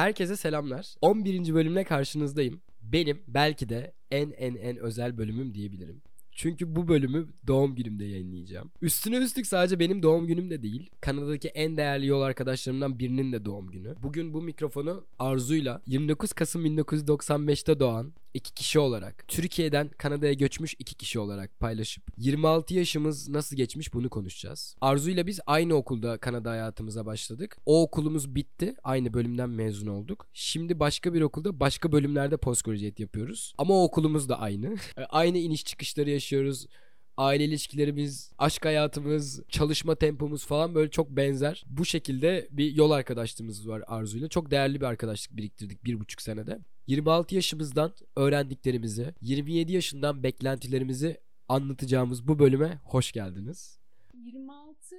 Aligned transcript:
Herkese 0.00 0.36
selamlar. 0.36 0.94
11. 1.00 1.54
bölümle 1.54 1.84
karşınızdayım. 1.84 2.60
Benim 2.82 3.22
belki 3.28 3.68
de 3.68 3.92
en 4.10 4.30
en 4.30 4.54
en 4.54 4.76
özel 4.76 5.18
bölümüm 5.18 5.54
diyebilirim. 5.54 6.02
Çünkü 6.32 6.76
bu 6.76 6.88
bölümü 6.88 7.28
doğum 7.46 7.74
günümde 7.74 8.04
yayınlayacağım. 8.04 8.70
Üstüne 8.82 9.16
üstlük 9.16 9.46
sadece 9.46 9.78
benim 9.78 10.02
doğum 10.02 10.26
günüm 10.26 10.50
de 10.50 10.62
değil. 10.62 10.90
Kanada'daki 11.00 11.48
en 11.48 11.76
değerli 11.76 12.06
yol 12.06 12.22
arkadaşlarımdan 12.22 12.98
birinin 12.98 13.32
de 13.32 13.44
doğum 13.44 13.70
günü. 13.70 13.94
Bugün 14.02 14.34
bu 14.34 14.42
mikrofonu 14.42 15.04
Arzu'yla 15.18 15.82
29 15.86 16.32
Kasım 16.32 16.66
1995'te 16.66 17.80
doğan 17.80 18.12
iki 18.34 18.54
kişi 18.54 18.78
olarak 18.78 19.28
Türkiye'den 19.28 19.88
Kanada'ya 19.88 20.32
göçmüş 20.32 20.74
iki 20.78 20.94
kişi 20.94 21.18
olarak 21.18 21.60
paylaşıp 21.60 22.04
26 22.16 22.74
yaşımız 22.74 23.28
nasıl 23.28 23.56
geçmiş 23.56 23.94
bunu 23.94 24.10
konuşacağız. 24.10 24.76
Arzu'yla 24.80 25.26
biz 25.26 25.40
aynı 25.46 25.74
okulda 25.74 26.18
Kanada 26.18 26.50
hayatımıza 26.50 27.06
başladık. 27.06 27.56
O 27.66 27.82
okulumuz 27.82 28.34
bitti. 28.34 28.74
Aynı 28.82 29.14
bölümden 29.14 29.50
mezun 29.50 29.86
olduk. 29.86 30.26
Şimdi 30.32 30.80
başka 30.80 31.14
bir 31.14 31.20
okulda 31.20 31.60
başka 31.60 31.92
bölümlerde 31.92 32.36
postgraduate 32.36 33.02
yapıyoruz. 33.02 33.54
Ama 33.58 33.74
o 33.74 33.84
okulumuz 33.84 34.28
da 34.28 34.40
aynı. 34.40 34.74
aynı 35.08 35.38
iniş 35.38 35.64
çıkışları 35.64 36.10
yaşıyoruz 36.10 36.66
aile 37.16 37.44
ilişkilerimiz, 37.44 38.32
aşk 38.38 38.64
hayatımız, 38.64 39.42
çalışma 39.48 39.94
tempomuz 39.94 40.46
falan 40.46 40.74
böyle 40.74 40.90
çok 40.90 41.10
benzer. 41.10 41.64
Bu 41.66 41.84
şekilde 41.84 42.48
bir 42.50 42.74
yol 42.74 42.90
arkadaşlığımız 42.90 43.68
var 43.68 43.82
Arzu'yla. 43.86 44.28
Çok 44.28 44.50
değerli 44.50 44.80
bir 44.80 44.86
arkadaşlık 44.86 45.36
biriktirdik 45.36 45.84
bir 45.84 46.00
buçuk 46.00 46.22
senede. 46.22 46.58
26 46.86 47.34
yaşımızdan 47.34 47.92
öğrendiklerimizi, 48.16 49.14
27 49.20 49.72
yaşından 49.72 50.22
beklentilerimizi 50.22 51.20
anlatacağımız 51.48 52.28
bu 52.28 52.38
bölüme 52.38 52.80
hoş 52.84 53.12
geldiniz. 53.12 53.78
26 54.14 54.96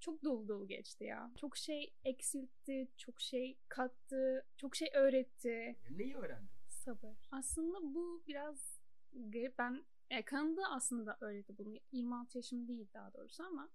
çok 0.00 0.24
dolu 0.24 0.48
dolu 0.48 0.68
geçti 0.68 1.04
ya. 1.04 1.30
Çok 1.40 1.56
şey 1.56 1.92
eksiltti, 2.04 2.88
çok 2.96 3.20
şey 3.20 3.58
kattı, 3.68 4.46
çok 4.56 4.76
şey 4.76 4.88
öğretti. 4.94 5.76
Neyi 5.90 6.14
öğrendin? 6.14 6.50
Sabır. 6.68 7.28
Aslında 7.32 7.94
bu 7.94 8.22
biraz 8.28 8.82
garip. 9.12 9.58
Ben 9.58 9.84
e, 10.12 10.22
Kanada 10.22 10.62
aslında 10.70 11.16
öğretti 11.20 11.58
bunu. 11.58 11.78
26 11.92 12.38
yaşım 12.38 12.68
değil 12.68 12.88
daha 12.94 13.14
doğrusu 13.14 13.42
ama 13.42 13.70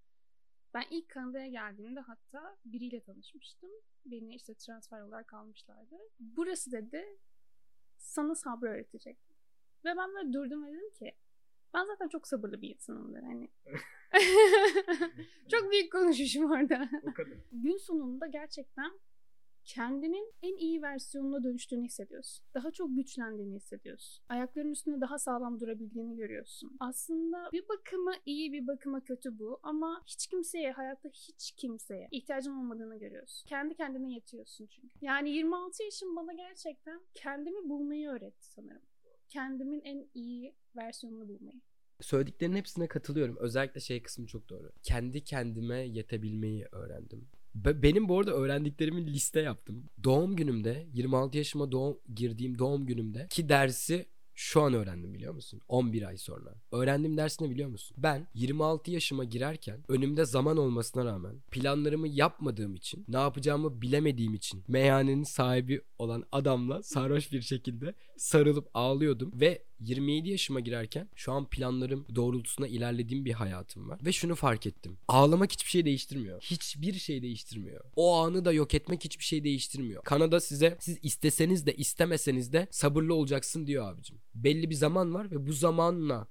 ben 0.73 0.83
ilk 0.91 1.09
Kanada'ya 1.09 1.47
geldiğimde 1.47 1.99
hatta 1.99 2.57
biriyle 2.65 3.01
tanışmıştım. 3.01 3.69
Beni 4.05 4.35
işte 4.35 4.53
transfer 4.53 5.01
olarak 5.01 5.33
almışlardı. 5.33 5.95
Burası 6.19 6.71
dedi 6.71 7.05
sana 7.97 8.35
sabrı 8.35 8.67
öğretecek. 8.67 9.17
Ve 9.85 9.97
ben 9.97 10.15
böyle 10.15 10.33
durdum 10.33 10.65
ve 10.65 10.73
dedim 10.73 10.93
ki 10.93 11.15
ben 11.73 11.85
zaten 11.85 12.07
çok 12.07 12.27
sabırlı 12.27 12.61
bir 12.61 12.69
insanımdır 12.69 13.23
hani. 13.23 13.49
çok 15.51 15.71
büyük 15.71 15.91
konuşmuşum 15.91 16.51
orada. 16.51 16.89
O 17.03 17.13
kadar. 17.13 17.37
Gün 17.51 17.77
sonunda 17.77 18.27
gerçekten 18.27 18.99
kendinin 19.67 20.33
en 20.41 20.57
iyi 20.57 20.81
versiyonuna 20.81 21.43
dönüştüğünü 21.43 21.85
hissediyorsun. 21.85 22.45
Daha 22.53 22.71
çok 22.71 22.95
güçlendiğini 22.95 23.55
hissediyorsun. 23.55 24.25
Ayaklarının 24.29 24.71
üstünde 24.71 25.01
daha 25.01 25.19
sağlam 25.19 25.59
durabildiğini 25.59 26.15
görüyorsun. 26.15 26.77
Aslında 26.79 27.49
bir 27.53 27.67
bakıma 27.69 28.15
iyi 28.25 28.53
bir 28.53 28.67
bakıma 28.67 29.01
kötü 29.01 29.39
bu 29.39 29.59
ama 29.63 30.03
hiç 30.07 30.27
kimseye 30.27 30.71
hayatta 30.71 31.09
hiç 31.09 31.51
kimseye 31.51 32.07
ihtiyacın 32.11 32.51
olmadığını 32.51 32.99
görüyorsun. 32.99 33.47
Kendi 33.49 33.75
kendine 33.75 34.13
yetiyorsun 34.13 34.65
çünkü. 34.65 34.87
Yani 35.01 35.29
26 35.29 35.83
yaşım 35.83 36.15
bana 36.15 36.33
gerçekten 36.33 37.01
kendimi 37.13 37.69
bulmayı 37.69 38.09
öğretti 38.09 38.45
sanırım. 38.45 38.81
Kendimin 39.29 39.81
en 39.81 40.07
iyi 40.13 40.55
versiyonunu 40.75 41.27
bulmayı. 41.27 41.61
Söylediklerinin 42.01 42.55
hepsine 42.55 42.87
katılıyorum. 42.87 43.37
Özellikle 43.39 43.79
şey 43.79 44.03
kısmı 44.03 44.27
çok 44.27 44.49
doğru. 44.49 44.71
Kendi 44.83 45.23
kendime 45.23 45.77
yetebilmeyi 45.77 46.65
öğrendim. 46.71 47.27
Be- 47.65 47.83
Benim 47.83 48.09
bu 48.09 48.19
arada 48.19 48.31
öğrendiklerimi 48.31 49.13
liste 49.13 49.39
yaptım. 49.39 49.83
Doğum 50.03 50.35
günümde 50.35 50.87
26 50.93 51.37
yaşıma 51.37 51.71
doğum 51.71 51.97
girdiğim 52.15 52.59
doğum 52.59 52.85
günümde 52.85 53.27
ki 53.29 53.49
dersi 53.49 54.05
şu 54.35 54.61
an 54.61 54.73
öğrendim 54.73 55.13
biliyor 55.13 55.33
musun? 55.33 55.61
11 55.67 56.03
ay 56.03 56.17
sonra. 56.17 56.53
Öğrendiğim 56.71 57.17
ders 57.17 57.41
ne 57.41 57.49
biliyor 57.49 57.69
musun? 57.69 57.97
Ben 57.99 58.27
26 58.33 58.91
yaşıma 58.91 59.23
girerken 59.23 59.83
önümde 59.87 60.25
zaman 60.25 60.57
olmasına 60.57 61.05
rağmen 61.05 61.35
planlarımı 61.51 62.07
yapmadığım 62.07 62.75
için, 62.75 63.05
ne 63.07 63.17
yapacağımı 63.17 63.81
bilemediğim 63.81 64.33
için 64.33 64.63
meyhanenin 64.67 65.23
sahibi 65.23 65.81
olan 65.99 66.23
adamla 66.31 66.83
sarhoş 66.83 67.31
bir 67.31 67.41
şekilde 67.41 67.93
sarılıp 68.17 68.69
ağlıyordum 68.73 69.31
ve 69.39 69.63
27 69.79 70.29
yaşıma 70.29 70.59
girerken 70.59 71.09
şu 71.15 71.31
an 71.31 71.49
planlarım 71.49 72.05
doğrultusunda 72.15 72.67
ilerlediğim 72.67 73.25
bir 73.25 73.33
hayatım 73.33 73.89
var. 73.89 73.99
Ve 74.05 74.11
şunu 74.11 74.35
fark 74.35 74.65
ettim. 74.67 74.97
Ağlamak 75.07 75.51
hiçbir 75.51 75.69
şey 75.69 75.85
değiştirmiyor. 75.85 76.41
Hiçbir 76.41 76.93
şey 76.93 77.21
değiştirmiyor. 77.21 77.83
O 77.95 78.15
anı 78.15 78.45
da 78.45 78.53
yok 78.53 78.73
etmek 78.73 79.05
hiçbir 79.05 79.23
şey 79.23 79.43
değiştirmiyor. 79.43 80.03
Kanada 80.03 80.39
size 80.39 80.77
siz 80.79 80.99
isteseniz 81.01 81.65
de 81.65 81.75
istemeseniz 81.75 82.53
de 82.53 82.67
sabırlı 82.71 83.13
olacaksın 83.13 83.67
diyor 83.67 83.91
abicim. 83.91 84.21
Belli 84.35 84.69
bir 84.69 84.75
zaman 84.75 85.13
var 85.13 85.31
ve 85.31 85.47
bu 85.47 85.53
zamanla 85.53 86.27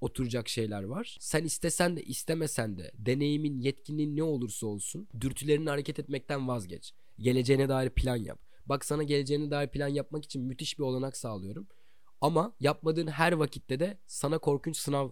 oturacak 0.00 0.48
şeyler 0.48 0.82
var. 0.82 1.16
Sen 1.20 1.44
istesen 1.44 1.96
de 1.96 2.02
istemesen 2.02 2.78
de 2.78 2.90
deneyimin, 2.94 3.60
yetkinin 3.60 4.16
ne 4.16 4.22
olursa 4.22 4.66
olsun 4.66 5.08
dürtülerini 5.20 5.68
hareket 5.68 5.98
etmekten 5.98 6.48
vazgeç. 6.48 6.92
Geleceğine 7.18 7.68
dair 7.68 7.90
plan 7.90 8.16
yap. 8.16 8.46
Bak 8.66 8.84
sana 8.84 9.02
geleceğine 9.02 9.50
dair 9.50 9.68
plan 9.68 9.88
yapmak 9.88 10.24
için 10.24 10.42
müthiş 10.42 10.78
bir 10.78 10.84
olanak 10.84 11.16
sağlıyorum. 11.16 11.68
Ama 12.20 12.54
yapmadığın 12.60 13.06
her 13.06 13.32
vakitte 13.32 13.80
de 13.80 13.98
sana 14.06 14.38
korkunç 14.38 14.76
sınav 14.76 15.10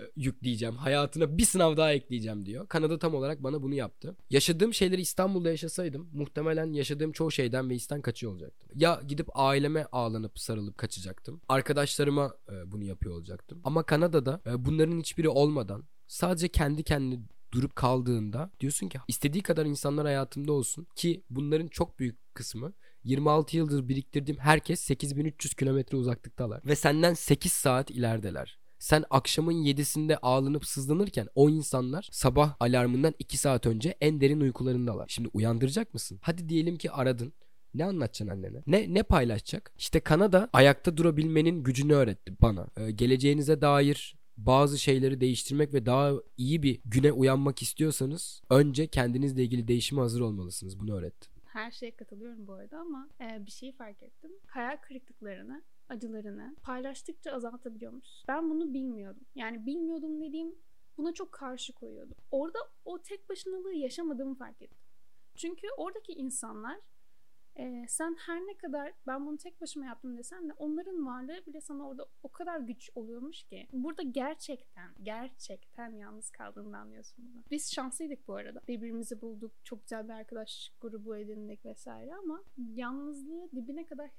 e, 0.00 0.04
yükleyeceğim. 0.16 0.76
Hayatına 0.76 1.38
bir 1.38 1.44
sınav 1.44 1.76
daha 1.76 1.92
ekleyeceğim 1.92 2.46
diyor. 2.46 2.68
Kanada 2.68 2.98
tam 2.98 3.14
olarak 3.14 3.42
bana 3.42 3.62
bunu 3.62 3.74
yaptı. 3.74 4.16
Yaşadığım 4.30 4.74
şeyleri 4.74 5.00
İstanbul'da 5.00 5.50
yaşasaydım 5.50 6.10
muhtemelen 6.12 6.72
yaşadığım 6.72 7.12
çoğu 7.12 7.30
şeyden 7.30 7.70
ve 7.70 7.74
isten 7.74 8.02
kaçıyor 8.02 8.32
olacaktım. 8.32 8.70
Ya 8.74 9.00
gidip 9.08 9.28
aileme 9.34 9.86
ağlanıp 9.92 10.38
sarılıp 10.38 10.78
kaçacaktım. 10.78 11.40
Arkadaşlarıma 11.48 12.34
e, 12.48 12.72
bunu 12.72 12.84
yapıyor 12.84 13.14
olacaktım. 13.14 13.60
Ama 13.64 13.82
Kanada'da 13.82 14.40
e, 14.46 14.64
bunların 14.64 15.00
hiçbiri 15.00 15.28
olmadan 15.28 15.84
sadece 16.06 16.48
kendi 16.48 16.82
kendine 16.82 17.20
durup 17.52 17.76
kaldığında 17.76 18.50
diyorsun 18.60 18.88
ki 18.88 18.98
istediği 19.08 19.42
kadar 19.42 19.66
insanlar 19.66 20.06
hayatımda 20.06 20.52
olsun 20.52 20.86
ki 20.96 21.24
bunların 21.30 21.68
çok 21.68 21.98
büyük 21.98 22.34
kısmı 22.34 22.72
26 23.04 23.56
yıldır 23.56 23.88
biriktirdiğim 23.88 24.40
herkes 24.40 24.80
8300 24.80 25.54
kilometre 25.54 25.96
uzaklıktalar 25.96 26.60
ve 26.66 26.76
senden 26.76 27.14
8 27.14 27.52
saat 27.52 27.90
ilerideler. 27.90 28.60
Sen 28.78 29.04
akşamın 29.10 29.52
7'sinde 29.52 30.16
ağlanıp 30.16 30.66
sızlanırken 30.66 31.28
o 31.34 31.50
insanlar 31.50 32.08
sabah 32.12 32.54
alarmından 32.60 33.14
2 33.18 33.38
saat 33.38 33.66
önce 33.66 33.96
en 34.00 34.20
derin 34.20 34.40
uykularındalar. 34.40 35.08
Şimdi 35.08 35.30
uyandıracak 35.32 35.94
mısın? 35.94 36.18
Hadi 36.22 36.48
diyelim 36.48 36.76
ki 36.76 36.90
aradın. 36.90 37.32
Ne 37.74 37.84
anlatacaksın 37.84 38.36
annene? 38.36 38.62
Ne 38.66 38.94
ne 38.94 39.02
paylaşacak? 39.02 39.72
İşte 39.78 40.00
Kanada 40.00 40.50
ayakta 40.52 40.96
durabilmenin 40.96 41.62
gücünü 41.62 41.94
öğretti 41.94 42.34
bana. 42.42 42.66
Ee, 42.76 42.90
geleceğinize 42.90 43.60
dair 43.60 44.16
bazı 44.46 44.78
şeyleri 44.78 45.20
değiştirmek 45.20 45.74
ve 45.74 45.86
daha 45.86 46.12
iyi 46.36 46.62
bir 46.62 46.80
güne 46.84 47.12
uyanmak 47.12 47.62
istiyorsanız 47.62 48.42
önce 48.50 48.86
kendinizle 48.86 49.42
ilgili 49.42 49.68
değişime 49.68 50.00
hazır 50.00 50.20
olmalısınız. 50.20 50.80
Bunu 50.80 50.94
öğretti. 50.94 51.28
Her 51.44 51.70
şeye 51.70 51.96
katılıyorum 51.96 52.46
bu 52.46 52.52
arada 52.52 52.78
ama 52.78 53.08
e, 53.20 53.46
bir 53.46 53.50
şeyi 53.50 53.72
fark 53.72 54.02
ettim. 54.02 54.30
Hayal 54.46 54.76
kırıklıklarını, 54.76 55.62
acılarını 55.88 56.56
paylaştıkça 56.62 57.32
azaltabiliyormuş. 57.32 58.06
Ben 58.28 58.50
bunu 58.50 58.74
bilmiyordum. 58.74 59.22
Yani 59.34 59.66
bilmiyordum 59.66 60.20
dediğim 60.20 60.54
buna 60.98 61.14
çok 61.14 61.32
karşı 61.32 61.72
koyuyordum. 61.72 62.16
Orada 62.30 62.58
o 62.84 63.02
tek 63.02 63.28
başınalığı 63.28 63.74
yaşamadığımı 63.74 64.34
fark 64.34 64.62
ettim. 64.62 64.78
Çünkü 65.36 65.66
oradaki 65.76 66.12
insanlar 66.12 66.80
e, 67.60 67.84
sen 67.88 68.16
her 68.26 68.40
ne 68.40 68.56
kadar 68.56 68.92
ben 69.06 69.26
bunu 69.26 69.38
tek 69.38 69.60
başıma 69.60 69.86
yaptım 69.86 70.18
desen 70.18 70.48
de 70.48 70.52
onların 70.52 71.06
varlığı 71.06 71.46
bile 71.46 71.60
sana 71.60 71.88
orada 71.88 72.06
o 72.22 72.28
kadar 72.28 72.60
güç 72.60 72.90
oluyormuş 72.94 73.42
ki. 73.42 73.68
Burada 73.72 74.02
gerçekten, 74.02 74.90
gerçekten 75.02 75.90
yalnız 75.90 76.30
kaldığını 76.30 76.78
anlıyorsun 76.78 77.24
bunu. 77.32 77.42
Biz 77.50 77.72
şanslıydık 77.72 78.28
bu 78.28 78.34
arada. 78.34 78.60
Birbirimizi 78.68 79.20
bulduk, 79.20 79.52
çok 79.64 79.82
güzel 79.82 80.04
bir 80.04 80.12
arkadaş 80.12 80.72
grubu 80.80 81.16
edindik 81.16 81.64
vesaire 81.64 82.14
ama 82.14 82.44
yalnızlığı 82.56 83.50
dibine 83.52 83.86
kadar 83.86 84.10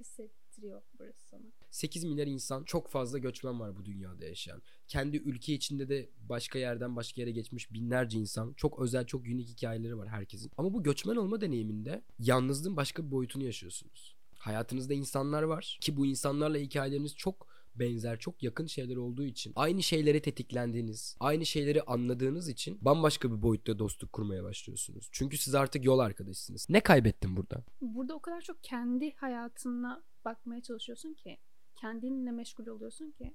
hissettiriyor 0.51 0.81
burası 1.00 1.27
sana. 1.27 1.42
8 1.71 2.03
milyar 2.03 2.27
insan 2.27 2.63
çok 2.63 2.89
fazla 2.89 3.18
göçmen 3.18 3.59
var 3.59 3.75
bu 3.75 3.86
dünyada 3.86 4.25
yaşayan. 4.25 4.62
Kendi 4.88 5.18
ülke 5.18 5.53
içinde 5.53 5.89
de 5.89 6.09
başka 6.30 6.59
yerden 6.59 6.95
başka 6.95 7.21
yere 7.21 7.31
geçmiş 7.31 7.74
binlerce 7.74 8.18
insan. 8.18 8.53
Çok 8.53 8.80
özel, 8.80 9.06
çok 9.06 9.21
unik 9.21 9.50
hikayeleri 9.50 9.98
var 9.98 10.07
herkesin. 10.07 10.51
Ama 10.57 10.74
bu 10.74 10.83
göçmen 10.83 11.15
olma 11.15 11.42
deneyiminde 11.42 12.03
yalnızlığın 12.19 12.77
başka 12.77 13.06
bir 13.06 13.12
boyutunu 13.12 13.44
yaşıyorsunuz. 13.44 14.15
Hayatınızda 14.36 14.94
insanlar 14.94 15.44
var 15.44 15.77
ki 15.81 15.98
bu 15.98 16.06
insanlarla 16.06 16.57
hikayeleriniz 16.57 17.15
çok 17.15 17.48
benzer, 17.75 18.19
çok 18.19 18.44
yakın 18.44 18.65
şeyler 18.65 18.95
olduğu 18.95 19.24
için 19.24 19.53
aynı 19.56 19.83
şeylere 19.83 20.21
tetiklendiğiniz, 20.21 21.15
aynı 21.19 21.45
şeyleri 21.45 21.81
anladığınız 21.81 22.50
için 22.50 22.77
bambaşka 22.81 23.31
bir 23.31 23.42
boyutta 23.42 23.80
dostluk 23.80 24.13
kurmaya 24.13 24.44
başlıyorsunuz. 24.44 25.09
Çünkü 25.12 25.38
siz 25.38 25.56
artık 25.56 25.86
yol 25.86 26.00
arkadaşısınız. 26.00 26.68
Ne 26.69 26.80
kaybettin 26.80 27.38
burada? 27.38 27.63
Burada 27.81 28.15
o 28.15 28.19
kadar 28.19 28.42
çok 28.42 28.63
kendi 28.63 29.15
hayatına 29.15 30.03
bakmaya 30.26 30.62
çalışıyorsun 30.62 31.14
ki, 31.14 31.38
kendinle 31.76 32.32
meşgul 32.32 32.68
oluyorsun 32.68 33.12
ki 33.12 33.34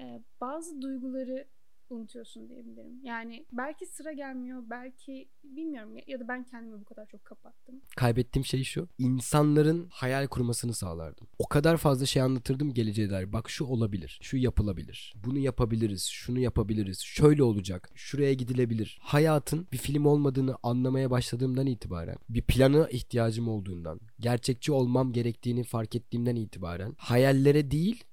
e, 0.00 0.22
bazı 0.40 0.82
duyguları 0.82 1.48
unutuyorsun 1.90 2.48
diyebilirim. 2.48 3.00
Yani 3.02 3.46
belki 3.52 3.86
sıra 3.86 4.12
gelmiyor, 4.12 4.62
belki 4.70 5.28
bilmiyorum 5.44 5.96
ya, 5.96 6.02
ya 6.06 6.20
da 6.20 6.28
ben 6.28 6.44
kendimi 6.44 6.80
bu 6.80 6.84
kadar 6.84 7.06
çok 7.06 7.24
kapattım. 7.24 7.80
Kaybettiğim 7.96 8.44
şey 8.44 8.64
şu. 8.64 8.88
insanların 8.98 9.86
hayal 9.90 10.26
kurmasını 10.26 10.74
sağlardım. 10.74 11.26
O 11.38 11.48
kadar 11.48 11.76
fazla 11.76 12.06
şey 12.06 12.22
anlatırdım 12.22 12.74
geleceğe 12.74 13.10
dair. 13.10 13.32
Bak 13.32 13.50
şu 13.50 13.64
olabilir. 13.64 14.18
Şu 14.22 14.36
yapılabilir. 14.36 15.14
Bunu 15.24 15.38
yapabiliriz. 15.38 16.06
Şunu 16.06 16.38
yapabiliriz. 16.38 16.98
Şöyle 17.00 17.42
olacak. 17.42 17.90
Şuraya 17.94 18.32
gidilebilir. 18.32 18.98
Hayatın 19.02 19.66
bir 19.72 19.78
film 19.78 20.06
olmadığını 20.06 20.56
anlamaya 20.62 21.10
başladığımdan 21.10 21.66
itibaren 21.66 22.16
bir 22.28 22.42
plana 22.42 22.88
ihtiyacım 22.88 23.48
olduğundan, 23.48 24.00
gerçekçi 24.20 24.72
olmam 24.72 25.12
gerektiğini 25.12 25.64
fark 25.64 25.96
ettiğimden 25.96 26.36
itibaren 26.36 26.94
hayallere 26.98 27.70
değil 27.70 28.04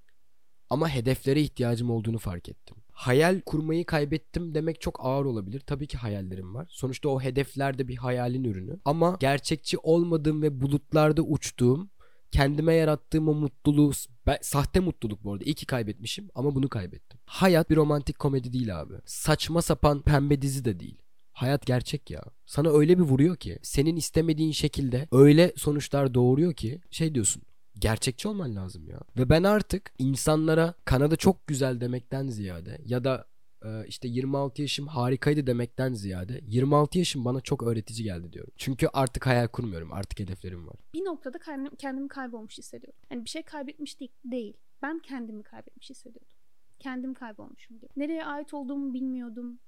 ama 0.69 0.89
hedeflere 0.89 1.42
ihtiyacım 1.42 1.89
olduğunu 1.89 2.18
fark 2.18 2.50
ettim. 2.50 2.77
Hayal 3.00 3.42
kurmayı 3.42 3.86
kaybettim 3.86 4.56
demek 4.56 4.81
çok 4.81 5.06
ağır 5.06 5.25
olabilir. 5.25 5.60
Tabii 5.60 5.88
ki 5.88 5.98
hayallerim 5.98 6.56
var. 6.56 6.68
Sonuçta 6.69 7.10
o 7.10 7.22
hedefler 7.22 7.78
de 7.78 7.88
bir 7.88 7.98
hayalin 7.98 8.44
ürünü. 8.44 8.80
Ama 8.86 9.18
gerçekçi 9.19 9.78
olmadığım 9.78 10.42
ve 10.42 10.62
bulutlarda 10.62 11.22
uçtuğum 11.22 11.90
kendime 12.31 12.74
yarattığım 12.74 13.28
o 13.28 13.34
mutluluğu 13.34 13.92
ben, 14.28 14.38
sahte 14.42 14.80
mutluluk 14.80 15.24
bu 15.24 15.34
arada 15.34 15.44
iyi 15.44 15.54
ki 15.54 15.66
kaybetmişim 15.66 16.30
ama 16.36 16.56
bunu 16.56 16.69
kaybettim. 16.69 17.19
Hayat 17.25 17.69
bir 17.69 17.75
romantik 17.75 18.19
komedi 18.19 18.54
değil 18.54 18.81
abi. 18.81 18.94
Saçma 19.06 19.62
sapan 19.62 20.01
pembe 20.01 20.42
dizi 20.42 20.66
de 20.66 20.80
değil. 20.80 20.98
Hayat 21.31 21.66
gerçek 21.66 22.12
ya. 22.12 22.24
Sana 22.46 22.69
öyle 22.69 22.98
bir 22.98 23.04
vuruyor 23.04 23.36
ki 23.36 23.60
senin 23.62 23.96
istemediğin 23.96 24.51
şekilde 24.51 25.07
öyle 25.12 25.54
sonuçlar 25.56 26.13
doğuruyor 26.13 26.54
ki 26.54 26.81
şey 26.92 27.16
diyorsun 27.16 27.42
gerçekçi 27.80 28.28
olman 28.28 28.56
lazım 28.56 28.88
ya. 28.88 29.00
Ve 29.18 29.30
ben 29.30 29.44
artık 29.44 29.92
insanlara 30.00 30.74
Kanada 30.86 31.16
çok 31.16 31.48
güzel 31.48 31.81
demekten 31.81 32.28
ziyade 32.28 32.81
ya 32.86 33.04
da 33.04 33.28
e, 33.66 33.88
işte 33.88 34.08
26 34.08 34.62
yaşım 34.62 34.88
harikaydı 34.88 35.48
demekten 35.48 35.94
ziyade 35.94 36.42
26 36.48 36.98
yaşım 36.98 37.26
bana 37.26 37.42
çok 37.42 37.64
öğretici 37.64 38.04
geldi 38.04 38.34
diyorum. 38.34 38.54
Çünkü 38.58 38.88
artık 38.94 39.26
hayal 39.26 39.48
kurmuyorum. 39.48 39.94
Artık 39.94 40.20
hedeflerim 40.20 40.68
var. 40.68 40.76
Bir 40.94 41.06
noktada 41.06 41.40
kendim, 41.40 41.76
kendimi 41.76 42.08
kaybolmuş 42.08 42.58
hissediyorum. 42.58 43.00
Yani 43.12 43.26
bir 43.26 43.30
şey 43.30 43.44
kaybetmiş 43.44 43.98
değil. 44.25 44.54
Ben 44.82 45.00
kendimi 45.00 45.44
kaybetmiş 45.44 45.90
hissediyordum. 45.90 46.38
Kendim 46.80 47.14
kaybolmuşum 47.14 47.80
gibi. 47.80 47.90
Nereye 47.98 48.25
ait 48.25 48.54
olduğumu 48.54 48.94
bilmiyordum. 48.94 49.60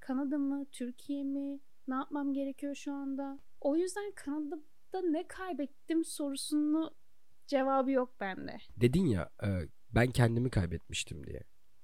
Kanada 0.00 0.38
mı? 0.38 0.66
Türkiye 0.72 1.24
mi? 1.24 1.60
Ne 1.88 1.94
yapmam 1.94 2.32
gerekiyor 2.32 2.74
şu 2.74 2.92
anda? 2.92 3.38
O 3.60 3.76
yüzden 3.76 4.12
Kanada'da 4.14 5.00
ne 5.02 5.26
kaybettim 5.26 6.04
sorusunu 6.04 6.94
cevabı 7.50 7.90
yok 7.90 8.20
bende. 8.20 8.58
Dedin 8.76 9.06
ya 9.06 9.30
e, 9.42 9.48
ben 9.90 10.10
kendimi 10.10 10.50
kaybetmiştim 10.50 11.26
diye. 11.26 11.40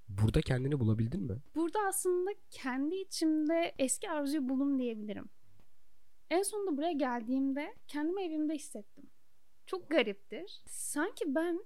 Burada 0.08 0.40
kendini 0.40 0.80
bulabildin 0.80 1.22
mi? 1.22 1.42
Burada 1.54 1.78
aslında 1.88 2.30
kendi 2.50 2.94
içimde 2.94 3.74
eski 3.78 4.10
arzuyu 4.10 4.48
buldum 4.48 4.78
diyebilirim. 4.78 5.28
En 6.30 6.42
sonunda 6.42 6.76
buraya 6.76 6.92
geldiğimde 6.92 7.74
kendimi 7.88 8.22
evimde 8.22 8.54
hissettim. 8.54 9.04
Çok 9.66 9.90
gariptir. 9.90 10.62
Sanki 10.66 11.34
ben 11.34 11.64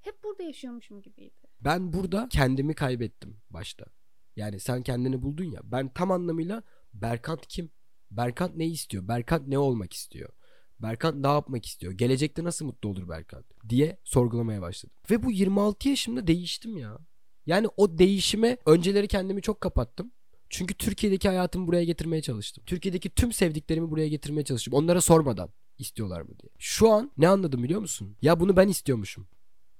hep 0.00 0.24
burada 0.24 0.42
yaşıyormuşum 0.42 1.02
gibiydi. 1.02 1.48
Ben 1.60 1.92
burada 1.92 2.28
kendimi 2.30 2.74
kaybettim 2.74 3.40
başta. 3.50 3.84
Yani 4.36 4.60
sen 4.60 4.82
kendini 4.82 5.22
buldun 5.22 5.44
ya. 5.44 5.60
Ben 5.64 5.88
tam 5.88 6.10
anlamıyla 6.10 6.62
Berkant 6.94 7.46
kim? 7.46 7.70
Berkant 8.10 8.56
ne 8.56 8.66
istiyor? 8.66 9.08
Berkant 9.08 9.48
ne 9.48 9.58
olmak 9.58 9.92
istiyor? 9.92 10.28
Berkant 10.82 11.16
ne 11.16 11.26
yapmak 11.26 11.66
istiyor? 11.66 11.92
Gelecekte 11.92 12.44
nasıl 12.44 12.64
mutlu 12.66 12.88
olur 12.88 13.08
Berkant? 13.08 13.46
diye 13.68 13.98
sorgulamaya 14.04 14.62
başladım. 14.62 14.96
Ve 15.10 15.22
bu 15.22 15.30
26 15.32 15.88
yaşımda 15.88 16.26
değiştim 16.26 16.76
ya. 16.76 16.98
Yani 17.46 17.66
o 17.76 17.98
değişime 17.98 18.56
önceleri 18.66 19.08
kendimi 19.08 19.42
çok 19.42 19.60
kapattım. 19.60 20.12
Çünkü 20.50 20.74
Türkiye'deki 20.74 21.28
hayatımı 21.28 21.66
buraya 21.66 21.84
getirmeye 21.84 22.22
çalıştım. 22.22 22.64
Türkiye'deki 22.66 23.10
tüm 23.10 23.32
sevdiklerimi 23.32 23.90
buraya 23.90 24.08
getirmeye 24.08 24.44
çalıştım. 24.44 24.74
Onlara 24.74 25.00
sormadan 25.00 25.48
istiyorlar 25.78 26.20
mı 26.20 26.28
diye. 26.28 26.50
Şu 26.58 26.90
an 26.90 27.10
ne 27.18 27.28
anladım 27.28 27.62
biliyor 27.62 27.80
musun? 27.80 28.16
Ya 28.22 28.40
bunu 28.40 28.56
ben 28.56 28.68
istiyormuşum. 28.68 29.26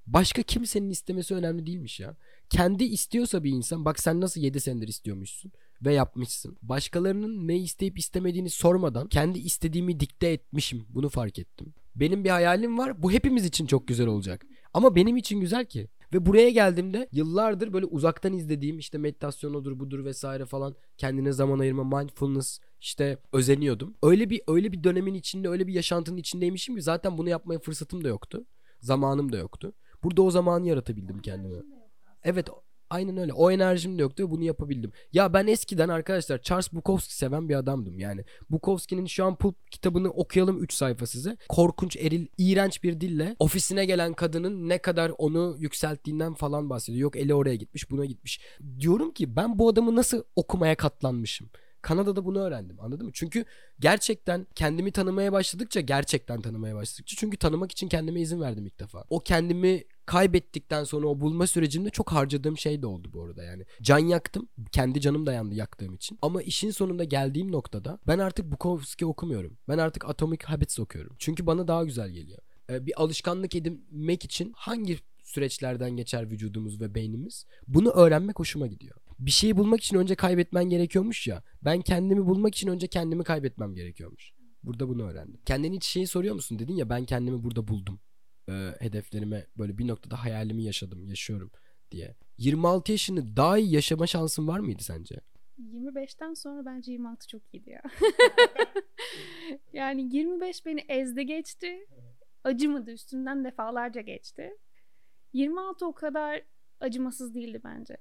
Başka 0.06 0.42
kimsenin 0.42 0.90
istemesi 0.90 1.34
önemli 1.34 1.66
değilmiş 1.66 2.00
ya. 2.00 2.16
Kendi 2.50 2.84
istiyorsa 2.84 3.44
bir 3.44 3.50
insan 3.50 3.84
bak 3.84 4.00
sen 4.00 4.20
nasıl 4.20 4.40
7 4.40 4.60
senedir 4.60 4.88
istiyormuşsun 4.88 5.52
ve 5.82 5.94
yapmışsın. 5.94 6.56
Başkalarının 6.62 7.48
ne 7.48 7.58
isteyip 7.58 7.98
istemediğini 7.98 8.50
sormadan 8.50 9.08
kendi 9.08 9.38
istediğimi 9.38 10.00
dikte 10.00 10.28
etmişim. 10.28 10.86
Bunu 10.88 11.08
fark 11.08 11.38
ettim. 11.38 11.74
Benim 11.96 12.24
bir 12.24 12.30
hayalim 12.30 12.78
var. 12.78 13.02
Bu 13.02 13.12
hepimiz 13.12 13.44
için 13.44 13.66
çok 13.66 13.88
güzel 13.88 14.06
olacak. 14.06 14.46
Ama 14.74 14.96
benim 14.96 15.16
için 15.16 15.40
güzel 15.40 15.64
ki. 15.64 15.88
Ve 16.12 16.26
buraya 16.26 16.50
geldiğimde 16.50 17.08
yıllardır 17.12 17.72
böyle 17.72 17.86
uzaktan 17.86 18.32
izlediğim 18.32 18.78
işte 18.78 18.98
meditasyon 18.98 19.54
odur 19.54 19.80
budur 19.80 20.04
vesaire 20.04 20.44
falan 20.44 20.74
kendine 20.98 21.32
zaman 21.32 21.58
ayırma 21.58 21.98
mindfulness 21.98 22.58
işte 22.80 23.18
özeniyordum. 23.32 23.94
Öyle 24.02 24.30
bir 24.30 24.40
öyle 24.48 24.72
bir 24.72 24.84
dönemin 24.84 25.14
içinde 25.14 25.48
öyle 25.48 25.66
bir 25.66 25.72
yaşantının 25.72 26.16
içindeymişim 26.16 26.76
ki 26.76 26.82
zaten 26.82 27.18
bunu 27.18 27.28
yapmaya 27.28 27.58
fırsatım 27.58 28.04
da 28.04 28.08
yoktu. 28.08 28.44
Zamanım 28.80 29.32
da 29.32 29.36
yoktu. 29.36 29.72
Burada 30.02 30.22
o 30.22 30.30
zamanı 30.30 30.68
yaratabildim 30.68 31.22
kendime. 31.22 31.56
Evet 32.24 32.48
aynen 32.92 33.16
öyle. 33.16 33.32
O 33.32 33.50
enerjim 33.50 33.98
de 33.98 34.02
yoktu 34.02 34.24
ve 34.26 34.30
bunu 34.30 34.44
yapabildim. 34.44 34.92
Ya 35.12 35.32
ben 35.32 35.46
eskiden 35.46 35.88
arkadaşlar 35.88 36.42
Charles 36.42 36.72
Bukowski 36.72 37.16
seven 37.16 37.48
bir 37.48 37.54
adamdım 37.54 37.98
yani. 37.98 38.24
Bukowski'nin 38.50 39.06
şu 39.06 39.24
an 39.24 39.36
Pulp 39.36 39.70
kitabını 39.70 40.10
okuyalım 40.10 40.62
3 40.62 40.74
sayfa 40.74 41.06
size. 41.06 41.36
Korkunç, 41.48 41.96
eril, 41.96 42.26
iğrenç 42.38 42.82
bir 42.82 43.00
dille 43.00 43.36
ofisine 43.38 43.84
gelen 43.84 44.12
kadının 44.12 44.68
ne 44.68 44.78
kadar 44.78 45.12
onu 45.18 45.56
yükselttiğinden 45.58 46.34
falan 46.34 46.70
bahsediyor. 46.70 47.02
Yok 47.02 47.16
eli 47.16 47.34
oraya 47.34 47.56
gitmiş, 47.56 47.90
buna 47.90 48.04
gitmiş. 48.04 48.40
Diyorum 48.80 49.12
ki 49.12 49.36
ben 49.36 49.58
bu 49.58 49.68
adamı 49.68 49.96
nasıl 49.96 50.22
okumaya 50.36 50.74
katlanmışım? 50.76 51.50
Kanada'da 51.82 52.24
bunu 52.24 52.38
öğrendim 52.38 52.80
anladın 52.80 53.06
mı? 53.06 53.12
Çünkü 53.14 53.44
gerçekten 53.80 54.46
kendimi 54.54 54.92
tanımaya 54.92 55.32
başladıkça 55.32 55.80
gerçekten 55.80 56.40
tanımaya 56.40 56.74
başladıkça 56.74 57.16
çünkü 57.18 57.36
tanımak 57.36 57.72
için 57.72 57.88
kendime 57.88 58.20
izin 58.20 58.40
verdim 58.40 58.66
ilk 58.66 58.80
defa. 58.80 59.04
O 59.10 59.20
kendimi 59.20 59.84
kaybettikten 60.06 60.84
sonra 60.84 61.06
o 61.06 61.20
bulma 61.20 61.46
sürecimde 61.46 61.90
çok 61.90 62.12
harcadığım 62.12 62.58
şey 62.58 62.82
de 62.82 62.86
oldu 62.86 63.10
bu 63.12 63.22
arada 63.24 63.42
yani. 63.42 63.64
Can 63.82 63.98
yaktım. 63.98 64.48
Kendi 64.72 65.00
canım 65.00 65.26
dayandı 65.26 65.54
yaktığım 65.54 65.94
için. 65.94 66.18
Ama 66.22 66.42
işin 66.42 66.70
sonunda 66.70 67.04
geldiğim 67.04 67.52
noktada 67.52 67.98
ben 68.06 68.18
artık 68.18 68.52
Bukowski 68.52 69.06
okumuyorum. 69.06 69.58
Ben 69.68 69.78
artık 69.78 70.08
Atomic 70.08 70.38
Habits 70.44 70.78
okuyorum. 70.78 71.16
Çünkü 71.18 71.46
bana 71.46 71.68
daha 71.68 71.84
güzel 71.84 72.10
geliyor. 72.10 72.38
Ee, 72.70 72.86
bir 72.86 73.02
alışkanlık 73.02 73.54
edinmek 73.54 74.24
için 74.24 74.52
hangi 74.56 74.98
süreçlerden 75.24 75.90
geçer 75.90 76.30
vücudumuz 76.30 76.80
ve 76.80 76.94
beynimiz? 76.94 77.46
Bunu 77.66 77.90
öğrenmek 77.90 78.38
hoşuma 78.38 78.66
gidiyor. 78.66 78.96
Bir 79.18 79.30
şeyi 79.30 79.56
bulmak 79.56 79.80
için 79.80 79.96
önce 79.96 80.14
kaybetmen 80.14 80.64
gerekiyormuş 80.64 81.26
ya. 81.26 81.42
Ben 81.64 81.80
kendimi 81.80 82.26
bulmak 82.26 82.54
için 82.54 82.68
önce 82.68 82.86
kendimi 82.86 83.24
kaybetmem 83.24 83.74
gerekiyormuş. 83.74 84.32
Burada 84.62 84.88
bunu 84.88 85.02
öğrendim. 85.02 85.40
Kendini 85.46 85.76
hiç 85.76 85.84
şeyi 85.84 86.06
soruyor 86.06 86.34
musun? 86.34 86.58
Dedin 86.58 86.76
ya 86.76 86.88
ben 86.88 87.04
kendimi 87.04 87.44
burada 87.44 87.68
buldum 87.68 88.00
e, 88.48 88.52
hedeflerime 88.78 89.46
böyle 89.58 89.78
bir 89.78 89.88
noktada 89.88 90.24
hayalimi 90.24 90.62
yaşadım, 90.64 91.06
yaşıyorum 91.06 91.50
diye. 91.90 92.16
26 92.38 92.92
yaşını 92.92 93.36
daha 93.36 93.58
iyi 93.58 93.74
yaşama 93.74 94.06
şansın 94.06 94.48
var 94.48 94.60
mıydı 94.60 94.82
sence? 94.82 95.20
25'ten 95.58 96.34
sonra 96.34 96.66
bence 96.66 96.92
26 96.92 97.26
çok 97.28 97.42
iyiydi 97.54 97.70
ya. 97.70 97.82
yani 99.72 100.16
25 100.16 100.66
beni 100.66 100.80
ezdi 100.88 101.26
geçti. 101.26 101.86
Acımadı 102.44 102.90
üstünden 102.90 103.44
defalarca 103.44 104.00
geçti. 104.00 104.58
26 105.32 105.86
o 105.86 105.94
kadar 105.94 106.42
acımasız 106.80 107.34
değildi 107.34 107.60
bence. 107.64 107.96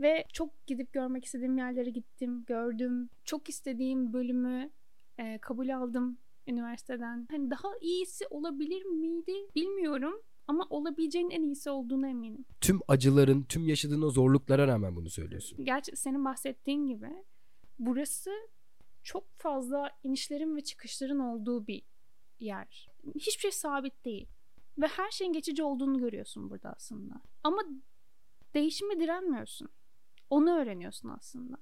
Ve 0.00 0.24
çok 0.32 0.66
gidip 0.66 0.92
görmek 0.92 1.24
istediğim 1.24 1.58
yerlere 1.58 1.90
gittim, 1.90 2.44
gördüm. 2.44 3.10
Çok 3.24 3.48
istediğim 3.48 4.12
bölümü 4.12 4.70
e, 5.18 5.38
kabul 5.38 5.68
aldım 5.68 6.18
üniversiteden. 6.46 7.26
Hani 7.30 7.50
daha 7.50 7.68
iyisi 7.80 8.26
olabilir 8.30 8.84
miydi 8.84 9.32
bilmiyorum 9.54 10.22
ama 10.46 10.66
olabileceğin 10.70 11.30
en 11.30 11.42
iyisi 11.42 11.70
olduğunu 11.70 12.08
eminim. 12.08 12.44
Tüm 12.60 12.80
acıların, 12.88 13.42
tüm 13.42 13.68
yaşadığın 13.68 14.02
o 14.02 14.10
zorluklara 14.10 14.66
rağmen 14.66 14.96
bunu 14.96 15.10
söylüyorsun. 15.10 15.64
Gerçi 15.64 15.96
senin 15.96 16.24
bahsettiğin 16.24 16.86
gibi 16.86 17.10
burası 17.78 18.30
çok 19.02 19.38
fazla 19.38 19.90
inişlerin 20.02 20.56
ve 20.56 20.60
çıkışların 20.60 21.18
olduğu 21.18 21.66
bir 21.66 21.82
yer. 22.38 22.88
Hiçbir 23.14 23.40
şey 23.40 23.50
sabit 23.50 24.04
değil. 24.04 24.28
Ve 24.78 24.86
her 24.86 25.10
şeyin 25.10 25.32
geçici 25.32 25.62
olduğunu 25.62 25.98
görüyorsun 25.98 26.50
burada 26.50 26.72
aslında. 26.76 27.14
Ama 27.44 27.62
değişime 28.54 29.00
direnmiyorsun. 29.00 29.68
Onu 30.30 30.50
öğreniyorsun 30.58 31.08
aslında. 31.08 31.56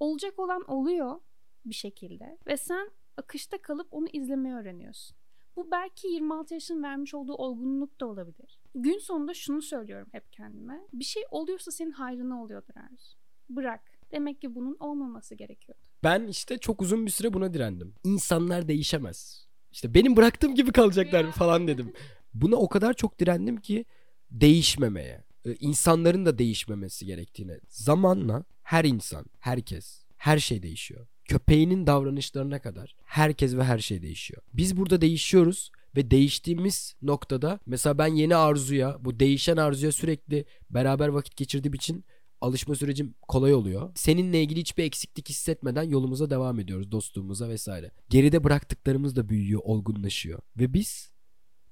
Olacak 0.00 0.38
olan 0.38 0.62
oluyor 0.70 1.20
bir 1.64 1.74
şekilde 1.74 2.38
ve 2.46 2.56
sen 2.56 2.90
akışta 3.16 3.62
kalıp 3.62 3.88
onu 3.90 4.06
izlemeyi 4.12 4.54
öğreniyorsun. 4.54 5.16
Bu 5.56 5.70
belki 5.70 6.08
26 6.08 6.54
yaşın 6.54 6.82
vermiş 6.82 7.14
olduğu 7.14 7.34
olgunluk 7.34 8.00
da 8.00 8.06
olabilir. 8.06 8.58
Gün 8.74 8.98
sonunda 8.98 9.34
şunu 9.34 9.62
söylüyorum 9.62 10.08
hep 10.12 10.32
kendime. 10.32 10.80
Bir 10.92 11.04
şey 11.04 11.22
oluyorsa 11.30 11.70
senin 11.70 11.90
hayrına 11.90 12.42
oluyordur 12.42 12.74
Arzu. 12.76 13.16
Bırak. 13.48 13.80
Demek 14.12 14.40
ki 14.40 14.54
bunun 14.54 14.76
olmaması 14.80 15.34
gerekiyordu. 15.34 15.80
Ben 16.04 16.26
işte 16.26 16.58
çok 16.58 16.82
uzun 16.82 17.06
bir 17.06 17.10
süre 17.10 17.32
buna 17.32 17.54
direndim. 17.54 17.94
İnsanlar 18.04 18.68
değişemez. 18.68 19.46
İşte 19.72 19.94
benim 19.94 20.16
bıraktığım 20.16 20.54
gibi 20.54 20.72
kalacaklar 20.72 21.32
falan 21.32 21.68
dedim. 21.68 21.92
Buna 22.34 22.56
o 22.56 22.68
kadar 22.68 22.94
çok 22.94 23.18
direndim 23.18 23.56
ki 23.56 23.84
değişmemeye. 24.30 25.24
e, 25.44 25.54
insanların 25.54 26.26
da 26.26 26.38
değişmemesi 26.38 27.06
gerektiğine. 27.06 27.60
Zamanla 27.68 28.44
her 28.62 28.84
insan, 28.84 29.24
herkes, 29.38 30.04
her 30.16 30.38
şey 30.38 30.62
değişiyor. 30.62 31.06
Köpeğinin 31.30 31.86
davranışlarına 31.86 32.60
kadar 32.60 32.94
herkes 33.04 33.56
ve 33.56 33.64
her 33.64 33.78
şey 33.78 34.02
değişiyor. 34.02 34.42
Biz 34.54 34.76
burada 34.76 35.00
değişiyoruz 35.00 35.70
ve 35.96 36.10
değiştiğimiz 36.10 36.94
noktada 37.02 37.60
mesela 37.66 37.98
ben 37.98 38.06
yeni 38.06 38.36
arzuya, 38.36 38.98
bu 39.00 39.20
değişen 39.20 39.56
arzuya 39.56 39.92
sürekli 39.92 40.44
beraber 40.70 41.08
vakit 41.08 41.36
geçirdiğim 41.36 41.74
için 41.74 42.04
alışma 42.40 42.74
sürecim 42.74 43.14
kolay 43.28 43.54
oluyor. 43.54 43.90
Seninle 43.94 44.42
ilgili 44.42 44.60
hiçbir 44.60 44.84
eksiklik 44.84 45.28
hissetmeden 45.28 45.82
yolumuza 45.82 46.30
devam 46.30 46.60
ediyoruz 46.60 46.92
dostluğumuza 46.92 47.48
vesaire. 47.48 47.90
Geride 48.08 48.44
bıraktıklarımız 48.44 49.16
da 49.16 49.28
büyüyor, 49.28 49.60
olgunlaşıyor. 49.64 50.38
Ve 50.56 50.74
biz 50.74 51.12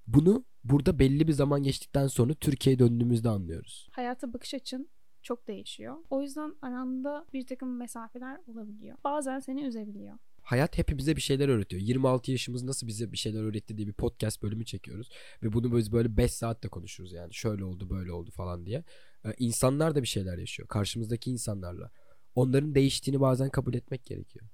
bunu 0.06 0.44
burada 0.64 0.98
belli 0.98 1.28
bir 1.28 1.32
zaman 1.32 1.62
geçtikten 1.62 2.06
sonra 2.06 2.34
Türkiye'ye 2.34 2.78
döndüğümüzde 2.78 3.28
anlıyoruz. 3.28 3.88
Hayata 3.92 4.32
bakış 4.32 4.54
açın 4.54 4.88
çok 5.28 5.48
değişiyor. 5.48 5.96
O 6.10 6.22
yüzden 6.22 6.54
aranda 6.62 7.26
bir 7.32 7.46
takım 7.46 7.76
mesafeler 7.76 8.40
olabiliyor. 8.46 8.96
Bazen 9.04 9.38
seni 9.38 9.62
üzebiliyor. 9.62 10.18
Hayat 10.42 10.78
hepimize 10.78 11.16
bir 11.16 11.20
şeyler 11.20 11.48
öğretiyor. 11.48 11.82
26 11.82 12.30
yaşımız 12.30 12.62
nasıl 12.62 12.86
bize 12.86 13.12
bir 13.12 13.16
şeyler 13.16 13.42
öğretti 13.42 13.76
diye 13.76 13.86
bir 13.86 13.92
podcast 13.92 14.42
bölümü 14.42 14.64
çekiyoruz. 14.64 15.08
Ve 15.42 15.52
bunu 15.52 15.72
böyle 15.72 15.92
böyle 15.92 16.16
5 16.16 16.32
saatte 16.32 16.68
konuşuruz 16.68 17.12
yani. 17.12 17.34
Şöyle 17.34 17.64
oldu 17.64 17.90
böyle 17.90 18.12
oldu 18.12 18.30
falan 18.30 18.66
diye. 18.66 18.84
Ee, 19.24 19.34
insanlar 19.38 19.94
da 19.94 20.02
bir 20.02 20.08
şeyler 20.08 20.38
yaşıyor. 20.38 20.68
Karşımızdaki 20.68 21.30
insanlarla. 21.30 21.90
Onların 22.34 22.74
değiştiğini 22.74 23.20
bazen 23.20 23.50
kabul 23.50 23.74
etmek 23.74 24.04
gerekiyor. 24.04 24.46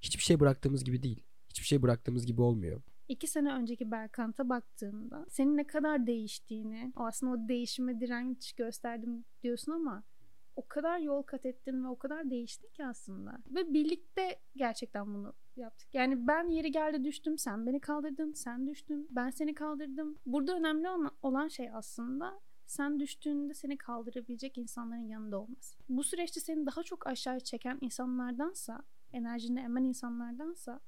Hiçbir 0.00 0.22
şey 0.22 0.40
bıraktığımız 0.40 0.84
gibi 0.84 1.02
değil. 1.02 1.22
Hiçbir 1.48 1.66
şey 1.66 1.82
bıraktığımız 1.82 2.26
gibi 2.26 2.42
olmuyor. 2.42 2.82
İki 3.08 3.26
sene 3.26 3.52
önceki 3.52 3.90
Berkant'a 3.90 4.48
baktığında 4.48 5.26
senin 5.28 5.56
ne 5.56 5.66
kadar 5.66 6.06
değiştiğini, 6.06 6.92
o 6.96 7.06
aslında 7.06 7.32
o 7.32 7.48
değişime 7.48 8.00
direnç 8.00 8.52
gösterdim 8.52 9.24
diyorsun 9.42 9.72
ama 9.72 10.04
o 10.56 10.68
kadar 10.68 10.98
yol 10.98 11.22
kat 11.22 11.46
ettin 11.46 11.84
ve 11.84 11.88
o 11.88 11.98
kadar 11.98 12.30
değiştin 12.30 12.68
ki 12.68 12.86
aslında. 12.86 13.38
Ve 13.50 13.72
birlikte 13.74 14.40
gerçekten 14.56 15.14
bunu 15.14 15.34
yaptık. 15.56 15.88
Yani 15.94 16.26
ben 16.26 16.48
yeri 16.48 16.70
geldi 16.70 17.04
düştüm, 17.04 17.38
sen 17.38 17.66
beni 17.66 17.80
kaldırdın, 17.80 18.32
sen 18.32 18.66
düştün, 18.66 19.08
ben 19.10 19.30
seni 19.30 19.54
kaldırdım. 19.54 20.18
Burada 20.26 20.56
önemli 20.56 20.88
olan 21.22 21.48
şey 21.48 21.70
aslında 21.72 22.40
sen 22.66 23.00
düştüğünde 23.00 23.54
seni 23.54 23.78
kaldırabilecek 23.78 24.58
insanların 24.58 25.08
yanında 25.08 25.40
olması. 25.40 25.78
Bu 25.88 26.04
süreçte 26.04 26.40
seni 26.40 26.66
daha 26.66 26.82
çok 26.82 27.06
aşağı 27.06 27.40
çeken 27.40 27.78
insanlardansa, 27.80 28.82
enerjini 29.12 29.60
emen 29.60 29.84
insanlardansa 29.84 30.80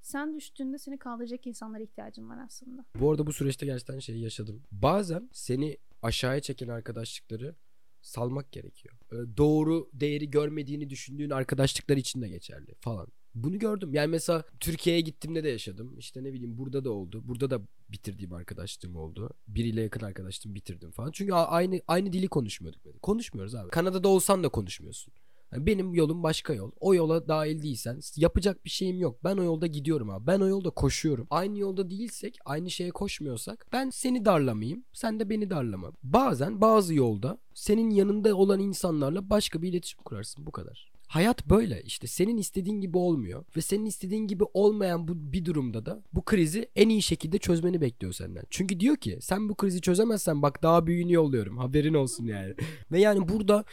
sen 0.00 0.34
düştüğünde 0.34 0.78
seni 0.78 0.98
kaldıracak 0.98 1.46
insanlara 1.46 1.82
ihtiyacın 1.82 2.28
var 2.28 2.38
aslında. 2.46 2.84
Bu 3.00 3.10
arada 3.10 3.26
bu 3.26 3.32
süreçte 3.32 3.66
gerçekten 3.66 3.98
şeyi 3.98 4.22
yaşadım. 4.22 4.62
Bazen 4.72 5.28
seni 5.32 5.78
aşağıya 6.02 6.40
çeken 6.40 6.68
arkadaşlıkları 6.68 7.54
salmak 8.02 8.52
gerekiyor. 8.52 8.94
Doğru 9.36 9.90
değeri 9.92 10.30
görmediğini 10.30 10.90
düşündüğün 10.90 11.30
arkadaşlıklar 11.30 11.96
için 11.96 12.22
de 12.22 12.28
geçerli 12.28 12.74
falan. 12.80 13.06
Bunu 13.34 13.58
gördüm. 13.58 13.94
Yani 13.94 14.10
mesela 14.10 14.44
Türkiye'ye 14.60 15.00
gittiğimde 15.00 15.44
de 15.44 15.48
yaşadım. 15.48 15.98
İşte 15.98 16.24
ne 16.24 16.32
bileyim 16.32 16.58
burada 16.58 16.84
da 16.84 16.90
oldu. 16.90 17.22
Burada 17.24 17.50
da 17.50 17.60
bitirdiğim 17.88 18.32
arkadaşlığım 18.32 18.96
oldu. 18.96 19.30
Biriyle 19.48 19.82
yakın 19.82 20.06
arkadaşlığımı 20.06 20.54
bitirdim 20.54 20.90
falan. 20.90 21.10
Çünkü 21.10 21.32
aynı 21.32 21.80
aynı 21.88 22.12
dili 22.12 22.28
konuşmuyorduk. 22.28 23.02
Konuşmuyoruz 23.02 23.54
abi. 23.54 23.70
Kanada'da 23.70 24.08
olsan 24.08 24.44
da 24.44 24.48
konuşmuyorsun. 24.48 25.14
Benim 25.52 25.94
yolum 25.94 26.22
başka 26.22 26.52
yol. 26.52 26.70
O 26.80 26.94
yola 26.94 27.28
dahil 27.28 27.62
değilsen 27.62 28.00
yapacak 28.16 28.64
bir 28.64 28.70
şeyim 28.70 29.00
yok. 29.00 29.24
Ben 29.24 29.36
o 29.36 29.42
yolda 29.42 29.66
gidiyorum 29.66 30.10
abi. 30.10 30.26
Ben 30.26 30.40
o 30.40 30.48
yolda 30.48 30.70
koşuyorum. 30.70 31.26
Aynı 31.30 31.58
yolda 31.58 31.90
değilsek, 31.90 32.38
aynı 32.44 32.70
şeye 32.70 32.90
koşmuyorsak 32.90 33.66
ben 33.72 33.90
seni 33.90 34.24
darlamayayım. 34.24 34.84
Sen 34.92 35.20
de 35.20 35.30
beni 35.30 35.50
darlama. 35.50 35.92
Bazen 36.02 36.60
bazı 36.60 36.94
yolda 36.94 37.38
senin 37.54 37.90
yanında 37.90 38.34
olan 38.34 38.60
insanlarla 38.60 39.30
başka 39.30 39.62
bir 39.62 39.68
iletişim 39.68 40.02
kurarsın. 40.02 40.46
Bu 40.46 40.50
kadar. 40.50 40.92
Hayat 41.12 41.46
böyle 41.50 41.82
işte 41.82 42.06
senin 42.06 42.36
istediğin 42.36 42.80
gibi 42.80 42.98
olmuyor 42.98 43.44
ve 43.56 43.60
senin 43.60 43.86
istediğin 43.86 44.26
gibi 44.26 44.44
olmayan 44.54 45.08
bu 45.08 45.32
bir 45.32 45.44
durumda 45.44 45.86
da 45.86 46.02
bu 46.12 46.24
krizi 46.24 46.68
en 46.76 46.88
iyi 46.88 47.02
şekilde 47.02 47.38
çözmeni 47.38 47.80
bekliyor 47.80 48.12
senden. 48.12 48.44
Çünkü 48.50 48.80
diyor 48.80 48.96
ki 48.96 49.18
sen 49.20 49.48
bu 49.48 49.54
krizi 49.54 49.80
çözemezsen 49.80 50.42
bak 50.42 50.62
daha 50.62 50.86
büyüğünü 50.86 51.12
yolluyorum 51.12 51.58
haberin 51.58 51.94
olsun 51.94 52.24
yani. 52.24 52.54
ve 52.92 53.00
yani 53.00 53.28
burada 53.28 53.64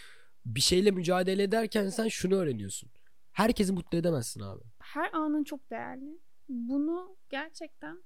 bir 0.46 0.62
şeyle 0.62 0.91
mücadele 0.91 1.43
ederken 1.43 1.89
sen 1.89 2.08
şunu 2.08 2.36
öğreniyorsun. 2.36 2.89
Herkesi 3.31 3.74
mutlu 3.74 3.98
edemezsin 3.98 4.41
abi. 4.41 4.63
Her 4.79 5.13
anın 5.13 5.43
çok 5.43 5.69
değerli. 5.69 6.19
Bunu 6.50 7.17
gerçekten 7.29 8.03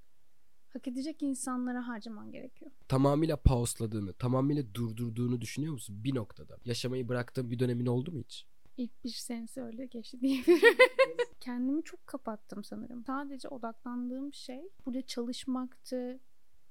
hak 0.70 0.88
edecek 0.88 1.22
insanlara 1.22 1.88
harcaman 1.88 2.32
gerekiyor. 2.32 2.72
Tamamıyla 2.88 3.38
pausladığını, 3.38 4.14
tamamıyla 4.14 4.74
durdurduğunu 4.74 5.42
düşünüyor 5.42 5.74
musun 5.74 6.04
bir 6.04 6.16
noktada? 6.16 6.58
Yaşamayı 6.66 7.08
bıraktığın 7.08 7.52
bir 7.52 7.60
dönemin 7.60 7.86
oldu 7.86 8.12
mu 8.12 8.20
hiç? 8.20 8.46
İlk 8.78 9.04
bir 9.04 9.10
senesi 9.10 9.62
öyle 9.62 9.86
geçti 9.86 10.22
diyebilirim. 10.22 10.78
Kendimi 11.40 11.84
çok 11.84 12.08
kapattım 12.08 12.64
sanırım. 12.64 13.04
Sadece 13.06 13.48
odaklandığım 13.48 14.34
şey 14.34 14.62
burada 14.86 15.02
çalışmaktı, 15.02 16.20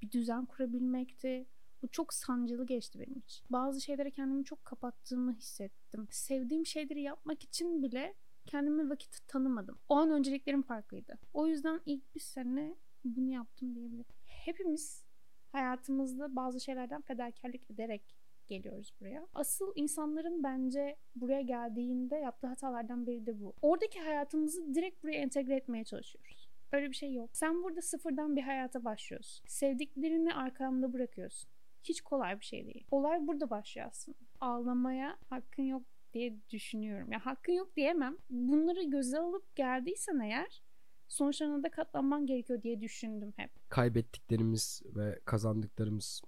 bir 0.02 0.11
düzen 0.11 0.47
kurabilmekti. 0.47 1.47
Bu 1.83 1.89
çok 1.89 2.15
sancılı 2.15 2.67
geçti 2.67 3.01
benim 3.01 3.19
için. 3.19 3.45
Bazı 3.51 3.81
şeylere 3.81 4.11
kendimi 4.11 4.45
çok 4.45 4.65
kapattığımı 4.65 5.33
hissettim. 5.33 6.09
Sevdiğim 6.11 6.67
şeyleri 6.67 7.03
yapmak 7.03 7.43
için 7.43 7.83
bile 7.83 8.15
kendime 8.47 8.89
vakit 8.89 9.29
tanımadım. 9.29 9.79
O 9.89 9.95
an 9.95 10.11
önceliklerim 10.11 10.62
farklıydı. 10.62 11.19
O 11.33 11.47
yüzden 11.47 11.81
ilk 11.87 12.15
bir 12.15 12.21
sene 12.21 12.75
bunu 13.05 13.31
yaptım 13.31 13.75
diyebilirim. 13.75 14.15
Hepimiz 14.25 15.05
hayatımızda 15.53 16.37
bazı 16.37 16.61
şeylerden 16.61 17.03
fedakarlık 17.03 17.71
ederek 17.71 18.17
geliyoruz 18.49 18.93
buraya. 19.01 19.27
Asıl 19.35 19.73
insanların 19.75 20.43
bence 20.43 20.97
buraya 21.17 21.41
geldiğinde 21.41 22.17
yaptığı 22.17 22.47
hatalardan 22.47 23.07
biri 23.07 23.27
de 23.27 23.41
bu. 23.41 23.55
Oradaki 23.62 24.01
hayatımızı 24.01 24.75
direkt 24.75 25.03
buraya 25.03 25.19
entegre 25.19 25.57
etmeye 25.57 25.85
çalışıyoruz. 25.85 26.49
Öyle 26.73 26.91
bir 26.91 26.97
şey 26.97 27.12
yok. 27.12 27.31
Sen 27.33 27.62
burada 27.62 27.83
sıfırdan 27.83 28.37
bir 28.37 28.43
hayata 28.43 28.85
başlıyorsun. 28.85 29.45
Sevdiklerini 29.49 30.35
arkanda 30.35 30.93
bırakıyorsun. 30.93 31.51
Hiç 31.85 32.01
kolay 32.01 32.41
bir 32.41 32.45
şey 32.45 32.67
değil. 32.67 32.87
Olay 32.91 33.27
burada 33.27 33.51
başlıyor 33.51 33.87
aslında. 33.91 34.19
Ağlamaya 34.41 35.19
hakkın 35.31 35.62
yok 35.62 35.83
diye 36.12 36.37
düşünüyorum. 36.51 37.12
Ya 37.12 37.27
hakkın 37.27 37.53
yok 37.53 37.77
diyemem. 37.77 38.17
Bunları 38.31 38.83
göze 38.83 39.19
alıp 39.19 39.57
geldiysen 39.57 40.21
eğer 40.21 40.62
sonuçlarına 41.09 41.62
da 41.62 41.71
katlanman 41.71 42.27
gerekiyor 42.27 42.62
diye 42.62 42.81
düşündüm 42.81 43.33
hep. 43.37 43.51
Kaybettiklerimiz 43.69 44.83
ve 44.85 45.21
kazandıklarımız 45.25 46.23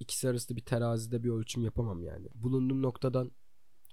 ikisi 0.00 0.28
arasında 0.28 0.56
bir 0.56 0.64
terazide 0.64 1.22
bir 1.22 1.28
ölçüm 1.30 1.64
yapamam 1.64 2.02
yani. 2.02 2.26
Bulunduğum 2.34 2.82
noktadan 2.82 3.30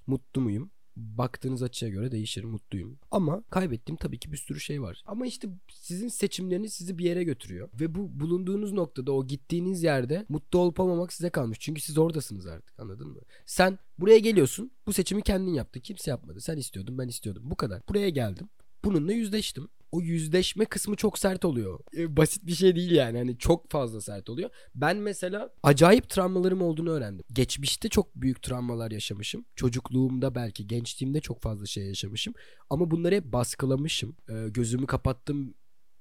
mutlu 0.07 0.41
muyum? 0.41 0.71
Baktığınız 0.97 1.63
açıya 1.63 1.91
göre 1.91 2.11
değişir 2.11 2.43
mutluyum. 2.43 2.97
Ama 3.11 3.43
kaybettiğim 3.49 3.97
tabii 3.97 4.19
ki 4.19 4.31
bir 4.31 4.37
sürü 4.37 4.59
şey 4.59 4.81
var. 4.81 5.03
Ama 5.05 5.25
işte 5.25 5.47
sizin 5.71 6.07
seçimleriniz 6.07 6.73
sizi 6.73 6.97
bir 6.97 7.05
yere 7.05 7.23
götürüyor. 7.23 7.69
Ve 7.79 7.95
bu 7.95 8.19
bulunduğunuz 8.19 8.73
noktada 8.73 9.11
o 9.11 9.27
gittiğiniz 9.27 9.83
yerde 9.83 10.25
mutlu 10.29 10.59
olup 10.59 10.79
olmamak 10.79 11.13
size 11.13 11.29
kalmış. 11.29 11.57
Çünkü 11.61 11.81
siz 11.81 11.97
oradasınız 11.97 12.45
artık 12.45 12.79
anladın 12.79 13.07
mı? 13.07 13.19
Sen 13.45 13.79
buraya 13.99 14.19
geliyorsun 14.19 14.71
bu 14.87 14.93
seçimi 14.93 15.21
kendin 15.21 15.53
yaptın. 15.53 15.79
Kimse 15.81 16.11
yapmadı. 16.11 16.41
Sen 16.41 16.57
istiyordun 16.57 16.97
ben 16.97 17.07
istiyordum. 17.07 17.43
Bu 17.45 17.55
kadar. 17.55 17.81
Buraya 17.89 18.09
geldim. 18.09 18.49
Bununla 18.83 19.13
yüzleştim 19.13 19.67
o 19.91 20.01
yüzleşme 20.01 20.65
kısmı 20.65 20.95
çok 20.95 21.19
sert 21.19 21.45
oluyor. 21.45 21.79
E, 21.97 22.17
basit 22.17 22.45
bir 22.45 22.55
şey 22.55 22.75
değil 22.75 22.91
yani. 22.91 23.17
Hani 23.17 23.37
çok 23.37 23.71
fazla 23.71 24.01
sert 24.01 24.29
oluyor. 24.29 24.49
Ben 24.75 24.97
mesela 24.97 25.53
acayip 25.63 26.09
travmalarım 26.09 26.61
olduğunu 26.61 26.89
öğrendim. 26.89 27.25
Geçmişte 27.33 27.89
çok 27.89 28.15
büyük 28.15 28.41
travmalar 28.41 28.91
yaşamışım. 28.91 29.45
Çocukluğumda 29.55 30.35
belki 30.35 30.67
gençliğimde 30.67 31.19
çok 31.19 31.41
fazla 31.41 31.65
şey 31.65 31.87
yaşamışım. 31.87 32.33
Ama 32.69 32.91
bunları 32.91 33.15
hep 33.15 33.25
baskılamışım. 33.25 34.15
E, 34.29 34.49
gözümü 34.49 34.85
kapattım 34.85 35.53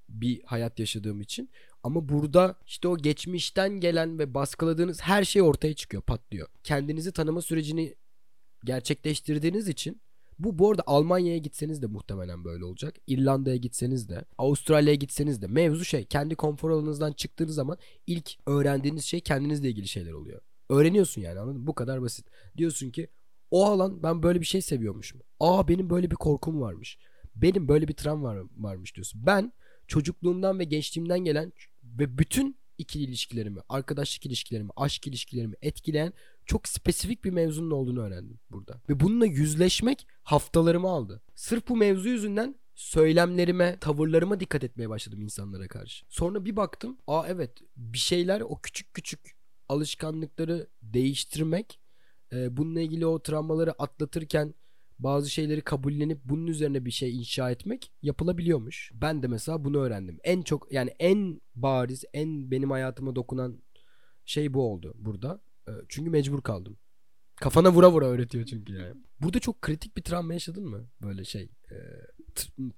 bir 0.08 0.42
hayat 0.44 0.78
yaşadığım 0.78 1.20
için. 1.20 1.50
Ama 1.82 2.08
burada 2.08 2.58
işte 2.66 2.88
o 2.88 2.96
geçmişten 2.96 3.80
gelen 3.80 4.18
ve 4.18 4.34
baskıladığınız 4.34 5.00
her 5.00 5.24
şey 5.24 5.42
ortaya 5.42 5.74
çıkıyor, 5.74 6.02
patlıyor. 6.02 6.48
Kendinizi 6.64 7.12
tanıma 7.12 7.42
sürecini 7.42 7.94
gerçekleştirdiğiniz 8.64 9.68
için 9.68 10.00
bu 10.38 10.58
bu 10.58 10.70
arada 10.70 10.82
Almanya'ya 10.86 11.38
gitseniz 11.38 11.82
de 11.82 11.86
muhtemelen 11.86 12.44
böyle 12.44 12.64
olacak. 12.64 12.94
İrlanda'ya 13.06 13.56
gitseniz 13.56 14.08
de, 14.08 14.24
Avustralya'ya 14.38 14.94
gitseniz 14.94 15.42
de 15.42 15.46
mevzu 15.46 15.84
şey 15.84 16.04
kendi 16.04 16.34
konfor 16.34 16.70
alanınızdan 16.70 17.12
çıktığınız 17.12 17.54
zaman 17.54 17.78
ilk 18.06 18.30
öğrendiğiniz 18.46 19.04
şey 19.04 19.20
kendinizle 19.20 19.68
ilgili 19.68 19.88
şeyler 19.88 20.12
oluyor. 20.12 20.40
Öğreniyorsun 20.70 21.20
yani 21.22 21.40
anladın 21.40 21.60
mı? 21.60 21.66
Bu 21.66 21.74
kadar 21.74 22.02
basit. 22.02 22.26
Diyorsun 22.56 22.90
ki 22.90 23.08
o 23.50 23.64
alan 23.64 24.02
ben 24.02 24.22
böyle 24.22 24.40
bir 24.40 24.46
şey 24.46 24.62
seviyormuşum. 24.62 25.20
Aa 25.40 25.68
benim 25.68 25.90
böyle 25.90 26.10
bir 26.10 26.16
korkum 26.16 26.60
varmış. 26.60 26.98
Benim 27.34 27.68
böyle 27.68 27.88
bir 27.88 27.94
travm 27.94 28.22
var, 28.22 28.38
varmış 28.56 28.94
diyorsun. 28.94 29.26
Ben 29.26 29.52
çocukluğumdan 29.88 30.58
ve 30.58 30.64
gençliğimden 30.64 31.18
gelen 31.18 31.52
ve 31.82 32.18
bütün 32.18 32.58
ikili 32.78 33.02
ilişkilerimi, 33.02 33.60
arkadaşlık 33.68 34.26
ilişkilerimi, 34.26 34.70
aşk 34.76 35.06
ilişkilerimi 35.06 35.56
etkileyen 35.62 36.12
çok 36.46 36.68
spesifik 36.68 37.24
bir 37.24 37.30
mevzunun 37.30 37.70
olduğunu 37.70 38.00
öğrendim 38.00 38.40
burada. 38.50 38.80
Ve 38.88 39.00
bununla 39.00 39.26
yüzleşmek 39.26 40.06
haftalarımı 40.22 40.88
aldı. 40.88 41.22
Sırf 41.34 41.68
bu 41.68 41.76
mevzu 41.76 42.08
yüzünden 42.08 42.54
söylemlerime, 42.74 43.76
tavırlarıma 43.80 44.40
dikkat 44.40 44.64
etmeye 44.64 44.88
başladım 44.88 45.22
insanlara 45.22 45.68
karşı. 45.68 46.04
Sonra 46.08 46.44
bir 46.44 46.56
baktım, 46.56 46.98
aa 47.06 47.24
evet 47.28 47.50
bir 47.76 47.98
şeyler 47.98 48.40
o 48.40 48.60
küçük 48.60 48.94
küçük 48.94 49.36
alışkanlıkları 49.68 50.66
değiştirmek 50.82 51.80
e, 52.32 52.56
bununla 52.56 52.80
ilgili 52.80 53.06
o 53.06 53.22
travmaları 53.22 53.72
atlatırken 53.72 54.54
bazı 54.98 55.30
şeyleri 55.30 55.60
kabullenip 55.60 56.20
bunun 56.24 56.46
üzerine 56.46 56.84
bir 56.84 56.90
şey 56.90 57.18
inşa 57.18 57.50
etmek 57.50 57.92
yapılabiliyormuş. 58.02 58.92
Ben 58.94 59.22
de 59.22 59.26
mesela 59.26 59.64
bunu 59.64 59.78
öğrendim. 59.78 60.18
En 60.24 60.42
çok 60.42 60.72
yani 60.72 60.90
en 60.98 61.40
bariz, 61.54 62.04
en 62.12 62.50
benim 62.50 62.70
hayatıma 62.70 63.16
dokunan 63.16 63.62
şey 64.24 64.54
bu 64.54 64.72
oldu 64.72 64.94
burada. 64.98 65.40
E, 65.68 65.72
çünkü 65.88 66.10
mecbur 66.10 66.42
kaldım. 66.42 66.78
Kafana 67.36 67.72
vura 67.72 67.92
vura 67.92 68.06
öğretiyor 68.06 68.44
çünkü 68.44 68.72
yani. 68.72 68.94
Burada 69.20 69.38
çok 69.38 69.62
kritik 69.62 69.96
bir 69.96 70.02
travma 70.02 70.32
yaşadın 70.32 70.64
mı? 70.64 70.86
Böyle 71.02 71.24
şey. 71.24 71.48
E, 71.70 71.76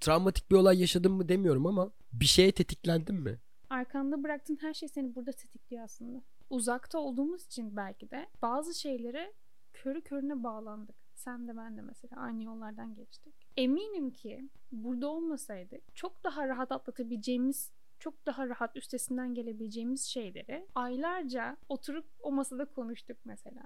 travmatik 0.00 0.50
bir 0.50 0.56
olay 0.56 0.80
yaşadın 0.80 1.12
mı 1.12 1.28
demiyorum 1.28 1.66
ama 1.66 1.92
bir 2.12 2.26
şeye 2.26 2.52
tetiklendin 2.52 3.14
mi? 3.14 3.38
Arkanda 3.70 4.22
bıraktığın 4.22 4.58
her 4.60 4.75
şey 4.75 4.88
seni 4.88 5.14
burada 5.14 5.32
tetikliyor 5.32 5.84
aslında. 5.84 6.22
Uzakta 6.50 6.98
olduğumuz 6.98 7.46
için 7.46 7.76
belki 7.76 8.10
de 8.10 8.26
bazı 8.42 8.80
şeylere 8.80 9.32
körü 9.72 10.02
körüne 10.02 10.42
bağlandık. 10.42 10.96
Sen 11.18 11.48
de 11.48 11.56
ben 11.56 11.76
de 11.76 11.82
mesela 11.82 12.22
aynı 12.22 12.42
yollardan 12.42 12.94
geçtik. 12.94 13.34
Eminim 13.56 14.10
ki 14.10 14.48
burada 14.72 15.08
olmasaydık 15.08 15.96
çok 15.96 16.25
daha 16.25 16.48
rahat 16.48 16.72
atlatabileceğimiz 16.72 17.72
çok 17.98 18.26
daha 18.26 18.48
rahat 18.48 18.76
üstesinden 18.76 19.34
gelebileceğimiz 19.34 20.04
şeyleri 20.04 20.66
aylarca 20.75 21.56
oturup 21.68 22.06
o 22.22 22.32
masada 22.32 22.64
konuştuk 22.64 23.16
mesela. 23.25 23.62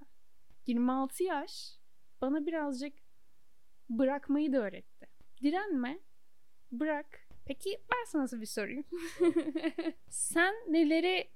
26 0.67 1.25
yaş 1.25 1.79
bana 2.21 2.47
birazcık 2.47 2.93
bırakmayı 3.91 4.53
da 4.53 4.59
öğretti. 4.59 5.07
Direnme, 5.43 5.99
bırak. 6.73 7.29
Peki 7.45 7.79
ben 7.93 8.05
sana 8.07 8.23
nasıl 8.23 8.41
bir 8.41 8.47
sorayım? 8.47 8.85
Sen 10.09 10.55
neleri 10.69 11.29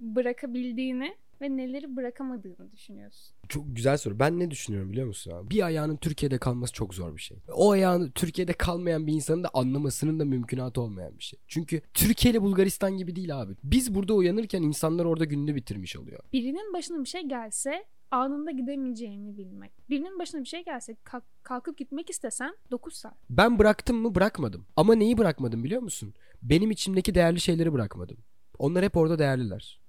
bırakabildiğini 0.00 1.16
ve 1.42 1.56
neleri 1.56 1.96
bırakamadığını 1.96 2.72
düşünüyorsun? 2.72 3.34
Çok 3.48 3.76
güzel 3.76 3.96
soru. 3.96 4.18
Ben 4.18 4.38
ne 4.38 4.50
düşünüyorum 4.50 4.92
biliyor 4.92 5.06
musun 5.06 5.30
abi? 5.30 5.50
Bir 5.50 5.66
ayağının 5.66 5.96
Türkiye'de 5.96 6.38
kalması 6.38 6.72
çok 6.72 6.94
zor 6.94 7.16
bir 7.16 7.20
şey. 7.22 7.38
O 7.52 7.70
ayağını 7.70 8.12
Türkiye'de 8.12 8.52
kalmayan 8.52 9.06
bir 9.06 9.12
insanın 9.12 9.44
da 9.44 9.50
anlamasının 9.54 10.20
da 10.20 10.24
mümkünatı 10.24 10.80
olmayan 10.80 11.18
bir 11.18 11.24
şey. 11.24 11.40
Çünkü 11.48 11.80
Türkiye 11.94 12.32
ile 12.32 12.42
Bulgaristan 12.42 12.96
gibi 12.96 13.16
değil 13.16 13.40
abi. 13.42 13.52
Biz 13.64 13.94
burada 13.94 14.14
uyanırken 14.14 14.62
insanlar 14.62 15.04
orada 15.04 15.24
gününü 15.24 15.54
bitirmiş 15.54 15.96
oluyor. 15.96 16.20
Birinin 16.32 16.72
başına 16.74 17.00
bir 17.00 17.08
şey 17.08 17.22
gelse 17.22 17.84
anında 18.10 18.50
gidemeyeceğini 18.50 19.36
bilmek. 19.36 19.72
Birinin 19.90 20.18
başına 20.18 20.40
bir 20.40 20.46
şey 20.48 20.64
gelse 20.64 20.96
kalk- 21.04 21.24
kalkıp 21.42 21.78
gitmek 21.78 22.10
istesen 22.10 22.56
9 22.70 22.94
saat. 22.94 23.14
Ben 23.30 23.58
bıraktım 23.58 23.96
mı 23.96 24.14
bırakmadım. 24.14 24.66
Ama 24.76 24.94
neyi 24.94 25.18
bırakmadım 25.18 25.64
biliyor 25.64 25.82
musun? 25.82 26.14
Benim 26.42 26.70
içimdeki 26.70 27.14
değerli 27.14 27.40
şeyleri 27.40 27.72
bırakmadım. 27.72 28.16
Onlar 28.58 28.84
hep 28.84 28.96
orada 28.96 29.18
değerliler. 29.18 29.80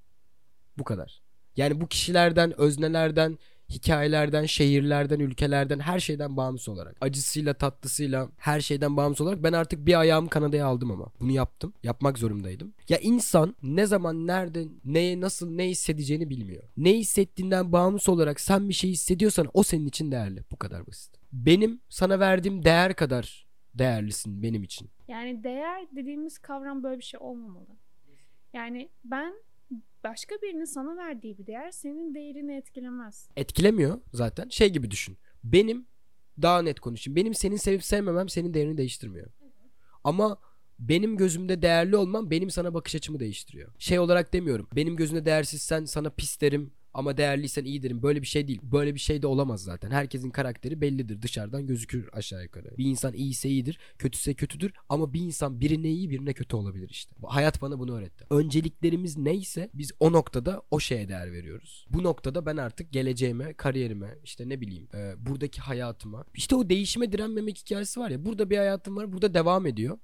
Bu 0.78 0.84
kadar. 0.84 1.22
Yani 1.58 1.82
bu 1.82 1.88
kişilerden, 1.88 2.60
öznelerden, 2.60 3.38
hikayelerden, 3.70 4.46
şehirlerden, 4.46 5.20
ülkelerden 5.20 5.80
her 5.80 6.00
şeyden 6.00 6.38
bağımsız 6.38 6.70
olarak. 6.70 6.98
Acısıyla, 7.02 7.54
tatlısıyla 7.54 8.30
her 8.38 8.62
şeyden 8.62 8.98
bağımsız 8.98 9.28
olarak 9.28 9.44
ben 9.44 9.54
artık 9.54 9.86
bir 9.86 10.00
ayağımı 10.00 10.30
Kanada'ya 10.30 10.66
aldım 10.66 10.92
ama. 10.92 11.12
Bunu 11.20 11.32
yaptım. 11.32 11.74
Yapmak 11.84 12.18
zorundaydım. 12.18 12.74
Ya 12.90 12.98
insan 12.98 13.56
ne 13.64 13.86
zaman, 13.86 14.28
nerede, 14.28 14.66
neye, 14.86 15.22
nasıl, 15.22 15.50
ne 15.50 15.70
hissedeceğini 15.70 16.30
bilmiyor. 16.30 16.64
Ne 16.78 16.94
hissettiğinden 16.94 17.72
bağımsız 17.72 18.10
olarak 18.10 18.40
sen 18.40 18.70
bir 18.70 18.74
şey 18.74 18.90
hissediyorsan 18.90 19.50
o 19.54 19.64
senin 19.64 19.88
için 19.88 20.12
değerli. 20.12 20.44
Bu 20.52 20.58
kadar 20.58 20.88
basit. 20.88 21.16
Benim 21.34 21.82
sana 21.90 22.20
verdiğim 22.20 22.64
değer 22.66 22.96
kadar 22.96 23.46
değerlisin 23.74 24.44
benim 24.44 24.64
için. 24.64 24.90
Yani 25.08 25.44
değer 25.44 25.88
dediğimiz 25.96 26.38
kavram 26.38 26.84
böyle 26.84 26.98
bir 26.98 27.04
şey 27.04 27.20
olmamalı. 27.20 27.68
Yani 28.54 28.90
ben 29.04 29.34
başka 30.10 30.36
birinin 30.36 30.66
sana 30.66 30.98
verdiği 30.98 31.38
bir 31.38 31.48
değer 31.48 31.72
senin 31.72 32.14
değerini 32.14 32.58
etkilemez. 32.58 33.30
Etkilemiyor 33.36 34.02
zaten. 34.14 34.50
Şey 34.50 34.70
gibi 34.70 34.92
düşün. 34.92 35.18
Benim 35.44 35.88
daha 36.42 36.62
net 36.62 36.80
konuşayım. 36.80 37.16
Benim 37.16 37.34
senin 37.34 37.56
sevip 37.56 37.84
sevmemem 37.84 38.30
senin 38.30 38.54
değerini 38.54 38.78
değiştirmiyor. 38.78 39.28
Ama 40.04 40.38
benim 40.80 41.18
gözümde 41.18 41.62
değerli 41.62 41.96
olmam 41.96 42.32
benim 42.32 42.50
sana 42.50 42.74
bakış 42.74 42.96
açımı 42.96 43.20
değiştiriyor. 43.20 43.74
Şey 43.80 44.00
olarak 44.00 44.34
demiyorum. 44.34 44.68
Benim 44.76 44.96
gözümde 44.96 45.26
değersizsen 45.26 45.86
sana 45.86 46.10
pis 46.10 46.42
derim 46.42 46.74
ama 46.96 47.18
değerliysen 47.18 47.66
iyi 47.66 47.84
derim. 47.84 48.02
Böyle 48.02 48.22
bir 48.22 48.28
şey 48.28 48.48
değil. 48.48 48.60
Böyle 48.63 48.96
bir 48.96 49.00
şey 49.00 49.22
de 49.22 49.28
olamaz 49.28 49.63
zaten. 49.63 49.91
Herkesin 49.91 50.30
karakteri 50.30 50.82
bellidir. 50.82 51.22
Dışarıdan 51.22 51.67
gözükür 51.67 52.10
aşağı 52.13 52.43
yukarı. 52.43 52.78
Bir 52.78 52.86
insan 52.86 53.13
iyiyse 53.13 53.50
iyidir, 53.50 53.80
kötüse 54.00 54.34
kötüdür 54.34 54.74
ama 54.89 55.13
bir 55.13 55.22
insan 55.22 55.60
birine 55.60 55.89
iyi 55.89 56.10
birine 56.10 56.34
kötü 56.34 56.56
olabilir 56.56 56.89
işte. 56.89 57.15
Hayat 57.24 57.62
bana 57.62 57.80
bunu 57.80 57.98
öğretti. 57.98 58.26
Önceliklerimiz 58.30 59.17
neyse 59.17 59.69
biz 59.74 59.91
o 60.00 60.12
noktada 60.12 60.62
o 60.72 60.80
şeye 60.80 61.10
değer 61.10 61.32
veriyoruz. 61.32 61.86
Bu 61.89 62.04
noktada 62.04 62.46
ben 62.46 62.58
artık 62.58 62.93
geleceğime, 62.93 63.54
kariyerime, 63.54 64.17
işte 64.24 64.50
ne 64.50 64.62
bileyim, 64.62 64.88
e, 64.93 65.26
buradaki 65.26 65.62
hayatıma. 65.62 66.26
işte 66.34 66.56
o 66.56 66.69
değişime 66.69 67.12
direnmemek 67.12 67.58
hikayesi 67.58 68.00
var 68.00 68.10
ya. 68.10 68.26
Burada 68.26 68.50
bir 68.50 68.58
hayatım 68.58 68.96
var, 68.96 69.13
burada 69.13 69.34
devam 69.34 69.65
ediyor. 69.65 69.98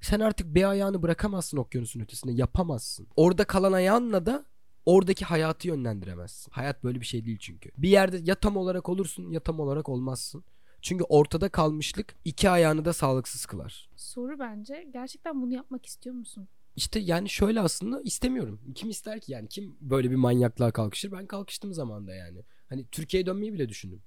Sen 0.00 0.20
artık 0.20 0.54
bir 0.54 0.70
ayağını 0.70 1.02
bırakamazsın 1.02 1.56
okyanusun 1.56 2.00
ötesinde. 2.00 2.32
Yapamazsın. 2.32 3.06
Orada 3.16 3.44
kalan 3.44 3.72
ayağınla 3.72 4.26
da 4.26 4.44
oradaki 4.88 5.24
hayatı 5.24 5.68
yönlendiremezsin. 5.68 6.50
Hayat 6.50 6.84
böyle 6.84 7.00
bir 7.00 7.06
şey 7.06 7.24
değil 7.24 7.38
çünkü. 7.40 7.70
Bir 7.78 7.88
yerde 7.88 8.20
ya 8.24 8.34
tam 8.34 8.56
olarak 8.56 8.88
olursun 8.88 9.30
ya 9.30 9.40
tam 9.40 9.60
olarak 9.60 9.88
olmazsın. 9.88 10.44
Çünkü 10.82 11.04
ortada 11.04 11.48
kalmışlık 11.48 12.14
iki 12.24 12.50
ayağını 12.50 12.84
da 12.84 12.92
sağlıksız 12.92 13.46
kılar. 13.46 13.88
Soru 13.96 14.38
bence 14.38 14.86
gerçekten 14.92 15.42
bunu 15.42 15.54
yapmak 15.54 15.86
istiyor 15.86 16.16
musun? 16.16 16.48
İşte 16.76 17.00
yani 17.00 17.28
şöyle 17.28 17.60
aslında 17.60 18.00
istemiyorum. 18.02 18.60
Kim 18.74 18.90
ister 18.90 19.20
ki 19.20 19.32
yani 19.32 19.48
kim 19.48 19.76
böyle 19.80 20.10
bir 20.10 20.16
manyaklığa 20.16 20.70
kalkışır? 20.70 21.12
Ben 21.12 21.26
kalkıştım 21.26 21.72
zamanda 21.72 22.14
yani. 22.14 22.44
Hani 22.68 22.86
Türkiye'ye 22.86 23.26
dönmeyi 23.26 23.52
bile 23.52 23.68
düşündüm. 23.68 24.02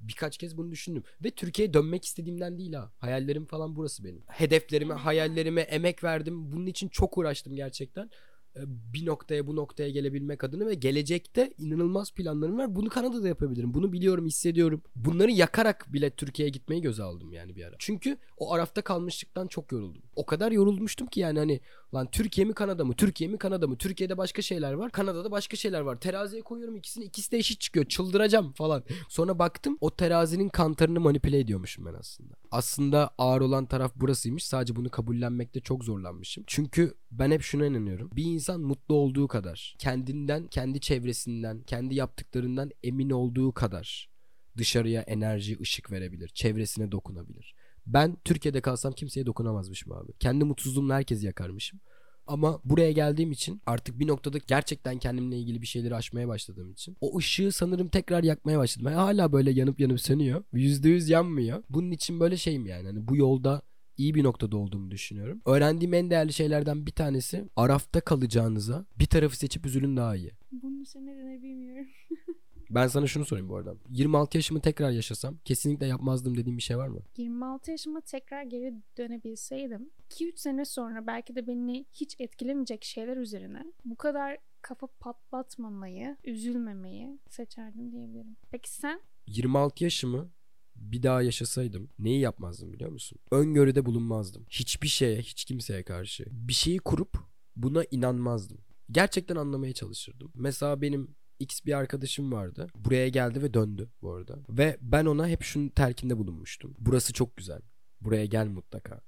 Birkaç 0.00 0.38
kez 0.38 0.56
bunu 0.56 0.70
düşündüm. 0.70 1.02
Ve 1.24 1.30
Türkiye'ye 1.30 1.74
dönmek 1.74 2.04
istediğimden 2.04 2.58
değil 2.58 2.72
ha. 2.72 2.92
Hayallerim 2.98 3.46
falan 3.46 3.76
burası 3.76 4.04
benim. 4.04 4.22
Hedeflerime, 4.28 4.94
hayallerime 4.94 5.60
emek 5.60 6.04
verdim. 6.04 6.52
Bunun 6.52 6.66
için 6.66 6.88
çok 6.88 7.18
uğraştım 7.18 7.56
gerçekten. 7.56 8.10
Ee, 8.56 8.60
Bir 8.94 9.06
noktaya 9.06 9.46
bu 9.46 9.56
noktaya 9.56 9.90
gelebilmek 9.90 10.44
adına 10.44 10.66
ve 10.66 10.74
gelecekte 10.74 11.52
inanılmaz 11.58 12.12
planlarım 12.12 12.58
var. 12.58 12.76
Bunu 12.76 12.88
Kanada'da 12.88 13.28
yapabilirim. 13.28 13.74
Bunu 13.74 13.92
biliyorum, 13.92 14.26
hissediyorum. 14.26 14.82
Bunları 14.96 15.30
yakarak 15.30 15.92
bile 15.92 16.10
Türkiye'ye 16.10 16.50
gitmeyi 16.50 16.82
göze 16.82 17.02
aldım 17.02 17.32
yani 17.32 17.56
bir 17.56 17.64
ara. 17.64 17.74
Çünkü 17.78 18.16
o 18.38 18.52
arafta 18.52 18.82
kalmışlıktan 18.82 19.46
çok 19.46 19.72
yoruldum. 19.72 20.02
O 20.16 20.26
kadar 20.26 20.52
yorulmuştum 20.52 21.06
ki 21.06 21.20
yani 21.20 21.38
hani 21.38 21.60
lan 21.94 22.08
Türkiye 22.12 22.44
mi 22.46 22.52
Kanada 22.54 22.84
mı? 22.84 22.94
Türkiye 22.94 23.30
mi 23.30 23.38
Kanada 23.38 23.66
mı? 23.66 23.76
Türkiye'de 23.76 24.18
başka 24.18 24.42
şeyler 24.42 24.72
var. 24.72 24.90
Kanada'da 24.92 25.30
başka 25.30 25.56
şeyler 25.56 25.80
var. 25.80 26.00
Teraziye 26.00 26.42
koyuyorum 26.42 26.76
ikisini. 26.76 27.04
ikisi 27.04 27.32
de 27.32 27.38
eşit 27.38 27.60
çıkıyor. 27.60 27.86
Çıldıracağım 27.86 28.52
falan. 28.52 28.84
Sonra 29.08 29.38
baktım 29.38 29.78
o 29.80 29.90
terazinin 29.90 30.48
kantarını 30.48 31.00
manipüle 31.00 31.38
ediyormuşum 31.38 31.86
ben 31.86 31.94
aslında. 31.94 32.34
Aslında 32.56 33.10
ağır 33.18 33.40
olan 33.40 33.66
taraf 33.66 33.96
burasıymış. 33.96 34.44
Sadece 34.44 34.76
bunu 34.76 34.90
kabullenmekte 34.90 35.60
çok 35.60 35.84
zorlanmışım. 35.84 36.44
Çünkü 36.46 36.94
ben 37.10 37.30
hep 37.30 37.42
şuna 37.42 37.66
inanıyorum. 37.66 38.10
Bir 38.16 38.24
insan 38.24 38.60
mutlu 38.60 38.94
olduğu 38.94 39.28
kadar, 39.28 39.74
kendinden, 39.78 40.46
kendi 40.46 40.80
çevresinden, 40.80 41.62
kendi 41.62 41.94
yaptıklarından 41.94 42.70
emin 42.82 43.10
olduğu 43.10 43.52
kadar 43.52 44.10
dışarıya 44.56 45.02
enerji, 45.02 45.58
ışık 45.60 45.92
verebilir. 45.92 46.28
Çevresine 46.28 46.92
dokunabilir. 46.92 47.54
Ben 47.86 48.16
Türkiye'de 48.24 48.60
kalsam 48.60 48.92
kimseye 48.92 49.26
dokunamazmışım 49.26 49.92
abi. 49.92 50.12
Kendi 50.20 50.44
mutsuzluğumla 50.44 50.94
herkesi 50.94 51.26
yakarmışım. 51.26 51.80
Ama 52.26 52.60
buraya 52.64 52.92
geldiğim 52.92 53.32
için 53.32 53.60
artık 53.66 53.98
bir 53.98 54.06
noktada 54.06 54.38
gerçekten 54.46 54.98
kendimle 54.98 55.38
ilgili 55.38 55.62
bir 55.62 55.66
şeyleri 55.66 55.94
aşmaya 55.94 56.28
başladığım 56.28 56.72
için 56.72 56.96
o 57.00 57.18
ışığı 57.18 57.52
sanırım 57.52 57.88
tekrar 57.88 58.24
yakmaya 58.24 58.58
başladım. 58.58 58.86
Yani 58.86 58.96
hala 58.96 59.32
böyle 59.32 59.50
yanıp 59.50 59.80
yanıp 59.80 60.00
sönüyor. 60.00 60.44
Yüzde 60.52 60.88
yüz 60.88 61.08
yanmıyor. 61.08 61.62
Bunun 61.70 61.90
için 61.90 62.20
böyle 62.20 62.36
şeyim 62.36 62.66
yani. 62.66 62.86
Hani 62.86 63.08
bu 63.08 63.16
yolda 63.16 63.62
iyi 63.96 64.14
bir 64.14 64.24
noktada 64.24 64.56
olduğumu 64.56 64.90
düşünüyorum. 64.90 65.40
Öğrendiğim 65.46 65.94
en 65.94 66.10
değerli 66.10 66.32
şeylerden 66.32 66.86
bir 66.86 66.92
tanesi 66.92 67.48
arafta 67.56 68.00
kalacağınıza 68.00 68.86
bir 68.98 69.06
tarafı 69.06 69.36
seçip 69.36 69.66
üzülün 69.66 69.96
daha 69.96 70.16
iyi. 70.16 70.32
Bunun 70.52 70.80
üzerine 70.80 71.34
ne 71.34 71.42
bilmiyorum. 71.42 71.86
Ben 72.70 72.86
sana 72.86 73.06
şunu 73.06 73.24
sorayım 73.24 73.48
bu 73.48 73.56
arada. 73.56 73.74
26 73.90 74.38
yaşımı 74.38 74.60
tekrar 74.60 74.90
yaşasam 74.90 75.38
kesinlikle 75.44 75.86
yapmazdım 75.86 76.36
dediğim 76.36 76.56
bir 76.56 76.62
şey 76.62 76.78
var 76.78 76.88
mı? 76.88 77.00
26 77.16 77.70
yaşıma 77.70 78.00
tekrar 78.00 78.42
geri 78.42 78.74
dönebilseydim 78.98 79.90
2-3 80.10 80.36
sene 80.36 80.64
sonra 80.64 81.06
belki 81.06 81.36
de 81.36 81.46
beni 81.46 81.86
hiç 81.92 82.16
etkilemeyecek 82.18 82.84
şeyler 82.84 83.16
üzerine 83.16 83.64
bu 83.84 83.96
kadar 83.96 84.38
kafa 84.62 84.86
patlatmamayı, 84.86 86.16
üzülmemeyi 86.24 87.18
seçerdim 87.30 87.92
diyebilirim. 87.92 88.36
Peki 88.50 88.70
sen? 88.70 89.00
26 89.26 89.84
yaşımı 89.84 90.30
bir 90.76 91.02
daha 91.02 91.22
yaşasaydım 91.22 91.90
neyi 91.98 92.20
yapmazdım 92.20 92.72
biliyor 92.72 92.90
musun? 92.90 93.18
Öngörüde 93.30 93.86
bulunmazdım. 93.86 94.46
Hiçbir 94.50 94.88
şeye, 94.88 95.18
hiç 95.18 95.44
kimseye 95.44 95.82
karşı. 95.82 96.24
Bir 96.30 96.52
şeyi 96.52 96.78
kurup 96.78 97.18
buna 97.56 97.84
inanmazdım. 97.90 98.58
Gerçekten 98.90 99.36
anlamaya 99.36 99.72
çalışırdım. 99.72 100.32
Mesela 100.34 100.82
benim 100.82 101.14
X 101.38 101.64
bir 101.64 101.72
arkadaşım 101.72 102.32
vardı. 102.32 102.66
Buraya 102.74 103.08
geldi 103.08 103.42
ve 103.42 103.54
döndü 103.54 103.90
bu 104.02 104.12
arada. 104.12 104.38
Ve 104.48 104.78
ben 104.80 105.04
ona 105.06 105.28
hep 105.28 105.42
şunun 105.42 105.68
terkinde 105.68 106.18
bulunmuştum. 106.18 106.74
Burası 106.78 107.12
çok 107.12 107.36
güzel. 107.36 107.60
Buraya 108.00 108.26
gel 108.26 108.46
mutlaka. 108.46 109.00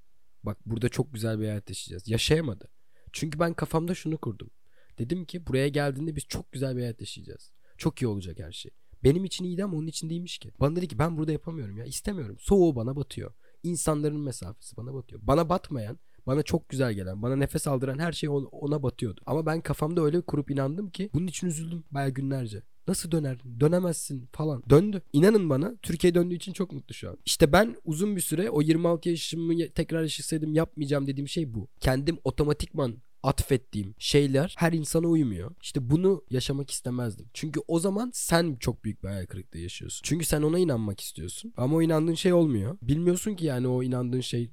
Bak 0.43 0.59
burada 0.67 0.89
çok 0.89 1.15
güzel 1.15 1.41
bir 1.41 1.47
hayat 1.47 1.69
yaşayacağız. 1.69 2.09
Yaşayamadı. 2.09 2.69
Çünkü 3.13 3.39
ben 3.39 3.55
kafamda 3.55 3.95
şunu 3.95 4.19
kurdum. 4.19 4.51
Dedim 4.99 5.25
ki 5.25 5.47
buraya 5.47 5.69
geldiğinde 5.69 6.17
biz 6.17 6.25
çok 6.25 6.53
güzel 6.53 6.77
bir 6.77 6.81
hayat 6.81 7.01
yaşayacağız. 7.01 7.53
Çok 7.77 8.03
iyi 8.03 8.07
olacak 8.07 8.39
her 8.39 8.53
şey. 8.53 8.71
Benim 9.05 9.25
için 9.25 9.45
iyiydi 9.45 9.65
ama 9.65 9.77
onun 9.77 9.87
için 9.87 10.11
değilmiş 10.11 10.39
ki. 10.39 10.53
Bana 10.61 10.77
dedi 10.77 10.89
ki 10.89 10.99
ben 10.99 11.19
burada 11.19 11.33
yapamıyorum 11.33 11.77
ya. 11.77 11.85
istemiyorum. 11.85 12.37
Soğuğu 12.39 12.77
bana 12.77 12.97
batıyor. 12.97 13.35
İnsanların 13.63 14.21
mesafesi 14.21 14.77
bana 14.77 14.95
batıyor. 14.95 15.21
Bana 15.25 15.49
batmayan 15.49 15.99
bana 16.29 16.43
çok 16.43 16.69
güzel 16.69 16.93
gelen, 16.93 17.23
bana 17.23 17.37
nefes 17.37 17.67
aldıran 17.67 17.99
her 17.99 18.13
şey 18.13 18.29
ona 18.29 18.83
batıyordu. 18.83 19.21
Ama 19.27 19.47
ben 19.47 19.61
kafamda 19.61 20.03
öyle 20.03 20.21
kurup 20.21 20.51
inandım 20.51 20.91
ki 20.91 21.11
bunun 21.15 21.27
için 21.27 21.47
üzüldüm 21.47 21.85
baya 21.91 22.09
günlerce. 22.09 22.63
Nasıl 22.89 23.11
dönerdin? 23.11 23.61
Dönemezsin 23.61 24.29
falan. 24.33 24.63
Döndü. 24.71 25.03
İnanın 25.13 25.51
bana 25.51 25.77
Türkiye 25.83 26.15
döndüğü 26.15 26.35
için 26.35 26.53
çok 26.53 26.73
mutlu 26.73 26.95
şu 26.95 27.11
an. 27.11 27.17
İşte 27.27 27.53
ben 27.53 27.77
uzun 27.85 28.17
bir 28.17 28.21
süre 28.21 28.51
o 28.51 28.63
26 28.63 29.09
yaşımı 29.09 29.69
tekrar 29.75 30.03
yaşasaydım 30.03 30.55
yapmayacağım 30.55 31.07
dediğim 31.07 31.29
şey 31.29 31.55
bu. 31.55 31.69
Kendim 31.81 32.19
otomatikman 32.25 32.95
atfettiğim 33.23 33.95
şeyler 33.99 34.55
her 34.59 34.73
insana 34.73 35.07
uymuyor. 35.07 35.51
İşte 35.63 35.91
bunu 35.91 36.25
yaşamak 36.31 36.71
istemezdim. 36.71 37.27
Çünkü 37.35 37.61
o 37.69 37.79
zaman 37.79 38.11
sen 38.15 38.57
çok 38.61 38.85
büyük 38.85 39.03
bir 39.03 39.09
hayal 39.09 39.27
kırıklığı 39.27 39.59
yaşıyorsun. 39.59 40.01
Çünkü 40.05 40.25
sen 40.25 40.43
ona 40.43 40.59
inanmak 40.59 41.01
istiyorsun. 41.01 41.53
Ama 41.57 41.77
o 41.77 41.83
inandığın 41.83 42.15
şey 42.15 42.33
olmuyor. 42.33 42.79
Bilmiyorsun 42.83 43.35
ki 43.35 43.45
yani 43.47 43.69
o 43.69 43.83
inandığın 43.83 44.21
şey 44.21 44.51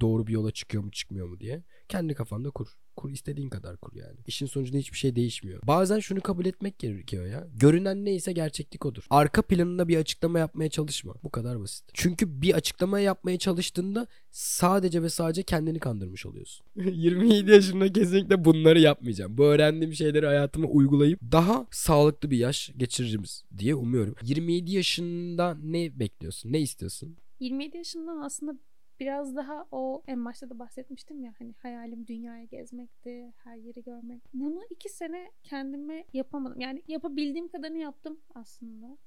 doğru 0.00 0.26
bir 0.26 0.32
yola 0.32 0.50
çıkıyor 0.50 0.84
mu 0.84 0.90
çıkmıyor 0.90 1.28
mu 1.28 1.40
diye. 1.40 1.62
Kendi 1.88 2.14
kafanda 2.14 2.50
kur. 2.50 2.68
Kur 2.96 3.10
istediğin 3.10 3.48
kadar 3.48 3.76
kur 3.76 3.94
yani. 3.94 4.16
İşin 4.26 4.46
sonucunda 4.46 4.78
hiçbir 4.78 4.98
şey 4.98 5.16
değişmiyor. 5.16 5.60
Bazen 5.66 5.98
şunu 5.98 6.20
kabul 6.20 6.46
etmek 6.46 6.78
gerekiyor 6.78 7.26
ya. 7.26 7.48
Görünen 7.54 8.04
neyse 8.04 8.32
gerçeklik 8.32 8.86
odur. 8.86 9.06
Arka 9.10 9.42
planında 9.42 9.88
bir 9.88 9.96
açıklama 9.96 10.38
yapmaya 10.38 10.70
çalışma. 10.70 11.14
Bu 11.22 11.30
kadar 11.30 11.60
basit. 11.60 11.84
Çünkü 11.94 12.42
bir 12.42 12.54
açıklama 12.54 13.00
yapmaya 13.00 13.38
çalıştığında 13.38 14.06
sadece 14.30 15.02
ve 15.02 15.10
sadece 15.10 15.42
kendini 15.42 15.78
kandırmış 15.78 16.26
oluyorsun. 16.26 16.66
27 16.76 17.50
yaşında 17.50 17.92
kesinlikle 17.92 18.44
bunları 18.44 18.80
yapmayacağım. 18.80 19.38
Bu 19.38 19.44
öğrendiğim 19.44 19.94
şeyleri 19.94 20.26
hayatıma 20.26 20.68
uygulayıp 20.68 21.20
daha 21.32 21.66
sağlıklı 21.70 22.30
bir 22.30 22.38
yaş 22.38 22.70
geçiririz 22.76 23.44
diye 23.58 23.74
umuyorum. 23.74 24.14
27 24.22 24.72
yaşında 24.72 25.58
ne 25.62 25.98
bekliyorsun? 25.98 26.52
Ne 26.52 26.60
istiyorsun? 26.60 27.16
27 27.40 27.76
yaşından 27.76 28.22
aslında 28.22 28.58
biraz 29.00 29.36
daha 29.36 29.66
o 29.70 30.02
en 30.06 30.24
başta 30.24 30.50
da 30.50 30.58
bahsetmiştim 30.58 31.22
ya 31.24 31.34
hani 31.38 31.54
hayalim 31.58 32.06
dünyaya 32.06 32.44
gezmekti, 32.44 33.32
her 33.36 33.56
yeri 33.56 33.82
görmek. 33.82 34.22
Bunu 34.34 34.60
iki 34.70 34.88
sene 34.88 35.30
kendime 35.42 36.04
yapamadım. 36.12 36.60
Yani 36.60 36.82
yapabildiğim 36.88 37.48
kadarını 37.48 37.78
yaptım 37.78 38.18
aslında. 38.34 38.98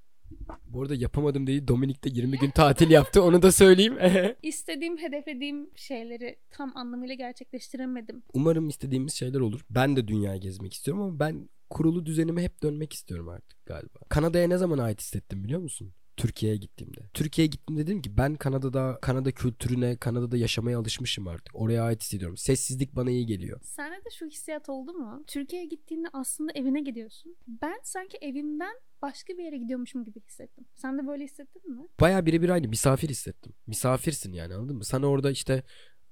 Bu 0.68 0.82
arada 0.82 0.96
yapamadım 0.96 1.48
değil 1.48 1.68
Dominik'te 1.68 2.10
20 2.10 2.38
gün 2.38 2.50
tatil 2.50 2.92
yaptı 2.92 3.24
onu 3.24 3.42
da 3.42 3.52
söyleyeyim. 3.52 3.98
İstediğim, 4.44 4.98
hedeflediğim 4.98 5.70
şeyleri 5.76 6.40
tam 6.52 6.78
anlamıyla 6.78 7.16
gerçekleştiremedim. 7.16 8.24
Umarım 8.34 8.70
istediğimiz 8.70 9.14
şeyler 9.14 9.40
olur. 9.40 9.66
Ben 9.70 9.96
de 9.96 10.08
dünyayı 10.08 10.42
gezmek 10.42 10.74
istiyorum 10.74 11.04
ama 11.04 11.20
ben 11.20 11.50
kurulu 11.70 12.06
düzenime 12.06 12.44
hep 12.44 12.64
dönmek 12.64 12.94
istiyorum 12.94 13.30
artık 13.30 13.66
galiba. 13.66 14.00
Kanada'ya 14.10 14.48
ne 14.48 14.58
zaman 14.58 14.78
ait 14.78 15.02
hissettim 15.02 15.44
biliyor 15.44 15.62
musun? 15.62 15.94
Türkiye'ye 16.22 16.58
gittiğimde. 16.58 17.00
Türkiye'ye 17.14 17.48
gittiğimde 17.48 17.88
dedim 17.88 18.02
ki 18.02 18.18
ben 18.18 18.36
Kanada'da 18.36 19.00
Kanada 19.02 19.32
kültürüne, 19.32 19.98
Kanada'da 19.98 20.38
yaşamaya 20.38 20.80
alışmışım 20.80 21.28
artık. 21.28 21.56
Oraya 21.56 21.84
ait 21.84 22.02
hissediyorum. 22.02 22.38
Sessizlik 22.38 22.96
bana 22.96 23.10
iyi 23.10 23.26
geliyor. 23.26 23.60
Sende 23.64 23.96
de 23.96 24.10
şu 24.20 24.26
hissiyat 24.26 24.70
oldu 24.70 24.94
mu? 24.94 25.24
Türkiye'ye 25.28 25.68
gittiğinde 25.68 26.08
aslında 26.14 26.52
evine 26.56 26.82
gidiyorsun. 26.82 27.36
Ben 27.48 27.80
sanki 27.84 28.18
evimden 28.22 28.76
başka 29.02 29.34
bir 29.38 29.44
yere 29.44 29.58
gidiyormuşum 29.58 30.04
gibi 30.04 30.22
hissettim. 30.22 30.66
Sen 30.76 30.98
de 30.98 31.08
böyle 31.08 31.24
hissettin 31.24 31.72
mi? 31.72 31.88
Baya 32.00 32.26
birebir 32.26 32.50
aynı. 32.50 32.68
Misafir 32.68 33.10
hissettim. 33.10 33.54
Misafirsin 33.68 34.34
yani 34.34 34.56
anladın 34.56 34.76
mı? 34.76 34.86
Sana 34.86 35.08
orada 35.08 35.32
işte 35.32 35.64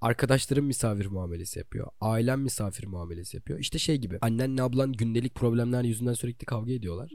arkadaşlarım 0.02 0.66
misafir 0.66 1.06
muamelesi 1.06 1.60
yapıyor. 1.60 1.88
Ailem 2.02 2.42
misafir 2.42 2.88
muamelesi 2.88 3.38
yapıyor. 3.38 3.60
İşte 3.60 3.78
şey 3.80 3.98
gibi 3.98 4.18
annenle 4.22 4.64
ablan 4.64 4.94
gündelik 4.94 5.36
problemler 5.36 5.84
yüzünden 5.84 6.14
sürekli 6.14 6.46
kavga 6.46 6.72
ediyorlar. 6.72 7.12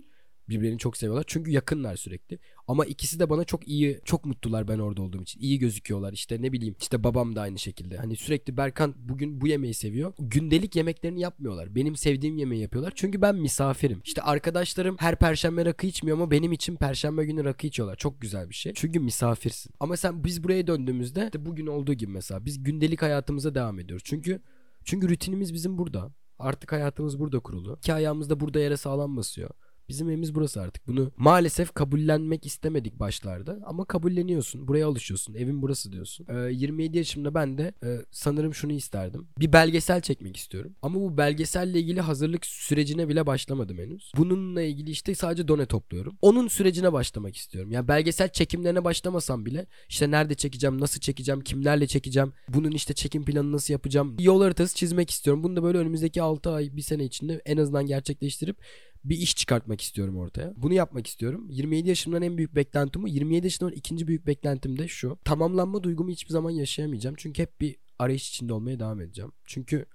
Birbirlerini 0.48 0.78
çok 0.78 0.96
seviyorlar. 0.96 1.24
Çünkü 1.26 1.50
yakınlar 1.50 1.96
sürekli. 1.96 2.38
Ama 2.68 2.84
ikisi 2.84 3.20
de 3.20 3.30
bana 3.30 3.44
çok 3.44 3.68
iyi, 3.68 4.00
çok 4.04 4.24
mutlular 4.24 4.68
ben 4.68 4.78
orada 4.78 5.02
olduğum 5.02 5.22
için. 5.22 5.40
İyi 5.40 5.58
gözüküyorlar. 5.58 6.12
İşte 6.12 6.42
ne 6.42 6.52
bileyim. 6.52 6.76
işte 6.80 7.04
babam 7.04 7.36
da 7.36 7.40
aynı 7.40 7.58
şekilde. 7.58 7.96
Hani 7.96 8.16
sürekli 8.16 8.56
Berkan 8.56 8.94
bugün 8.98 9.40
bu 9.40 9.46
yemeği 9.46 9.74
seviyor. 9.74 10.12
Gündelik 10.18 10.76
yemeklerini 10.76 11.20
yapmıyorlar. 11.20 11.74
Benim 11.74 11.96
sevdiğim 11.96 12.38
yemeği 12.38 12.62
yapıyorlar. 12.62 12.92
Çünkü 12.96 13.22
ben 13.22 13.36
misafirim. 13.36 14.00
İşte 14.04 14.22
arkadaşlarım 14.22 14.96
her 14.98 15.16
perşembe 15.16 15.64
rakı 15.64 15.86
içmiyor 15.86 16.16
ama 16.16 16.30
benim 16.30 16.52
için 16.52 16.76
perşembe 16.76 17.24
günü 17.24 17.44
rakı 17.44 17.66
içiyorlar. 17.66 17.96
Çok 17.96 18.20
güzel 18.20 18.50
bir 18.50 18.54
şey. 18.54 18.72
Çünkü 18.74 19.00
misafirsin. 19.00 19.72
Ama 19.80 19.96
sen 19.96 20.24
biz 20.24 20.44
buraya 20.44 20.66
döndüğümüzde 20.66 21.24
işte 21.24 21.46
bugün 21.46 21.66
olduğu 21.66 21.94
gibi 21.94 22.12
mesela 22.12 22.44
biz 22.44 22.62
gündelik 22.62 23.02
hayatımıza 23.02 23.54
devam 23.54 23.78
ediyoruz. 23.78 24.04
Çünkü 24.06 24.40
çünkü 24.84 25.08
rutinimiz 25.08 25.54
bizim 25.54 25.78
burada. 25.78 26.10
Artık 26.38 26.72
hayatımız 26.72 27.18
burada 27.18 27.40
kurulu. 27.40 27.76
İki 27.78 27.94
ayağımız 27.94 28.30
da 28.30 28.40
burada 28.40 28.60
yere 28.60 28.76
sağlam 28.76 29.16
basıyor. 29.16 29.50
Bizim 29.88 30.10
evimiz 30.10 30.34
burası 30.34 30.60
artık. 30.60 30.86
Bunu 30.86 31.12
maalesef 31.16 31.74
kabullenmek 31.74 32.46
istemedik 32.46 33.00
başlarda 33.00 33.58
ama 33.66 33.84
kabulleniyorsun. 33.84 34.68
Buraya 34.68 34.88
alışıyorsun. 34.88 35.34
Evim 35.34 35.62
burası 35.62 35.92
diyorsun. 35.92 36.26
Ee, 36.28 36.52
27 36.52 36.98
yaşımda 36.98 37.34
ben 37.34 37.58
de 37.58 37.74
e, 37.84 38.00
sanırım 38.10 38.54
şunu 38.54 38.72
isterdim. 38.72 39.28
Bir 39.38 39.52
belgesel 39.52 40.00
çekmek 40.00 40.36
istiyorum. 40.36 40.72
Ama 40.82 41.00
bu 41.00 41.16
belgeselle 41.18 41.80
ilgili 41.80 42.00
hazırlık 42.00 42.46
sürecine 42.46 43.08
bile 43.08 43.26
başlamadım 43.26 43.78
henüz. 43.78 44.12
Bununla 44.16 44.62
ilgili 44.62 44.90
işte 44.90 45.14
sadece 45.14 45.48
done 45.48 45.66
topluyorum. 45.66 46.18
Onun 46.22 46.48
sürecine 46.48 46.92
başlamak 46.92 47.36
istiyorum. 47.36 47.72
Yani 47.72 47.88
belgesel 47.88 48.28
çekimlerine 48.28 48.84
başlamasam 48.84 49.46
bile 49.46 49.66
işte 49.88 50.10
nerede 50.10 50.34
çekeceğim, 50.34 50.80
nasıl 50.80 51.00
çekeceğim, 51.00 51.40
kimlerle 51.40 51.86
çekeceğim, 51.86 52.32
bunun 52.48 52.70
işte 52.70 52.94
çekim 52.94 53.24
planı 53.24 53.52
nasıl 53.52 53.74
yapacağım, 53.74 54.16
yol 54.20 54.42
haritası 54.42 54.76
çizmek 54.76 55.10
istiyorum. 55.10 55.42
Bunu 55.42 55.56
da 55.56 55.62
böyle 55.62 55.78
önümüzdeki 55.78 56.22
6 56.22 56.50
ay, 56.50 56.76
bir 56.76 56.82
sene 56.82 57.04
içinde 57.04 57.42
en 57.46 57.56
azından 57.56 57.86
gerçekleştirip 57.86 58.56
bir 59.04 59.18
iş 59.18 59.36
çıkartmak 59.36 59.80
istiyorum 59.80 60.16
ortaya. 60.16 60.52
Bunu 60.56 60.74
yapmak 60.74 61.06
istiyorum. 61.06 61.46
27 61.50 61.88
yaşımdan 61.88 62.22
en 62.22 62.36
büyük 62.36 62.54
beklentim 62.54 63.02
bu. 63.02 63.08
27 63.08 63.46
yaşından 63.46 63.72
ikinci 63.72 64.06
büyük 64.06 64.26
beklentim 64.26 64.78
de 64.78 64.88
şu. 64.88 65.18
Tamamlanma 65.24 65.82
duygumu 65.82 66.10
hiçbir 66.10 66.32
zaman 66.32 66.50
yaşayamayacağım. 66.50 67.16
Çünkü 67.18 67.42
hep 67.42 67.60
bir 67.60 67.76
arayış 67.98 68.28
içinde 68.28 68.52
olmaya 68.52 68.80
devam 68.80 69.00
edeceğim. 69.00 69.32
Çünkü 69.44 69.86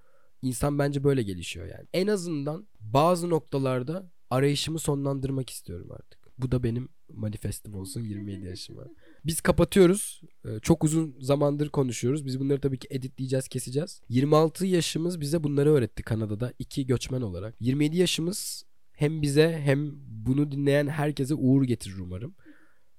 insan 0.41 0.79
bence 0.79 1.03
böyle 1.03 1.23
gelişiyor 1.23 1.65
yani. 1.67 1.87
En 1.93 2.07
azından 2.07 2.67
bazı 2.79 3.29
noktalarda 3.29 4.11
arayışımı 4.29 4.79
sonlandırmak 4.79 5.49
istiyorum 5.49 5.91
artık. 5.91 6.19
Bu 6.37 6.51
da 6.51 6.63
benim 6.63 6.89
manifestim 7.13 7.75
olsun 7.75 8.01
27 8.01 8.45
yaşıma. 8.45 8.83
Biz 9.25 9.41
kapatıyoruz. 9.41 10.21
Ee, 10.45 10.59
çok 10.61 10.83
uzun 10.83 11.15
zamandır 11.19 11.69
konuşuyoruz. 11.69 12.25
Biz 12.25 12.39
bunları 12.39 12.61
tabii 12.61 12.79
ki 12.79 12.87
editleyeceğiz, 12.91 13.47
keseceğiz. 13.47 14.01
26 14.09 14.65
yaşımız 14.65 15.19
bize 15.19 15.43
bunları 15.43 15.73
öğretti 15.73 16.03
Kanada'da 16.03 16.53
iki 16.59 16.85
göçmen 16.87 17.21
olarak. 17.21 17.55
27 17.59 17.97
yaşımız 17.97 18.65
hem 18.99 19.21
bize 19.21 19.61
hem 19.63 19.91
bunu 20.25 20.51
dinleyen 20.51 20.87
herkese 20.87 21.35
uğur 21.35 21.63
getirir 21.63 21.97
umarım. 21.97 22.35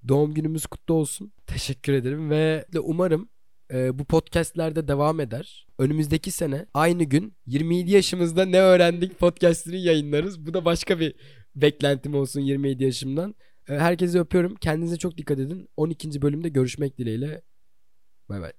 Doğum 0.09 0.35
günümüz 0.35 0.67
kutlu 0.67 0.95
olsun. 0.95 1.33
Teşekkür 1.47 1.93
ederim 1.93 2.31
ve 2.31 2.65
umarım 2.83 3.29
e, 3.73 3.99
bu 3.99 4.05
podcastlerde 4.05 4.89
devam 4.89 5.21
eder. 5.21 5.67
Önümüzdeki 5.79 6.31
sene 6.31 6.67
aynı 6.75 7.05
gün 7.05 7.37
27 7.47 7.91
yaşımızda 7.91 8.45
ne 8.45 8.61
öğrendik 8.61 9.19
podcastini 9.19 9.83
yayınlarız. 9.83 10.47
Bu 10.47 10.55
da 10.55 10.65
başka 10.65 11.01
bir 11.01 11.15
beklentim 11.55 12.15
olsun 12.15 12.41
27 12.41 12.85
yaşımdan. 12.85 13.35
E, 13.69 13.75
herkese 13.75 14.21
öpüyorum. 14.21 14.55
Kendinize 14.55 14.97
çok 14.97 15.17
dikkat 15.19 15.39
edin. 15.39 15.69
12. 15.77 16.23
bölümde 16.23 16.49
görüşmek 16.49 16.99
dileğiyle. 16.99 17.43
Bay 18.29 18.41
bay. 18.41 18.53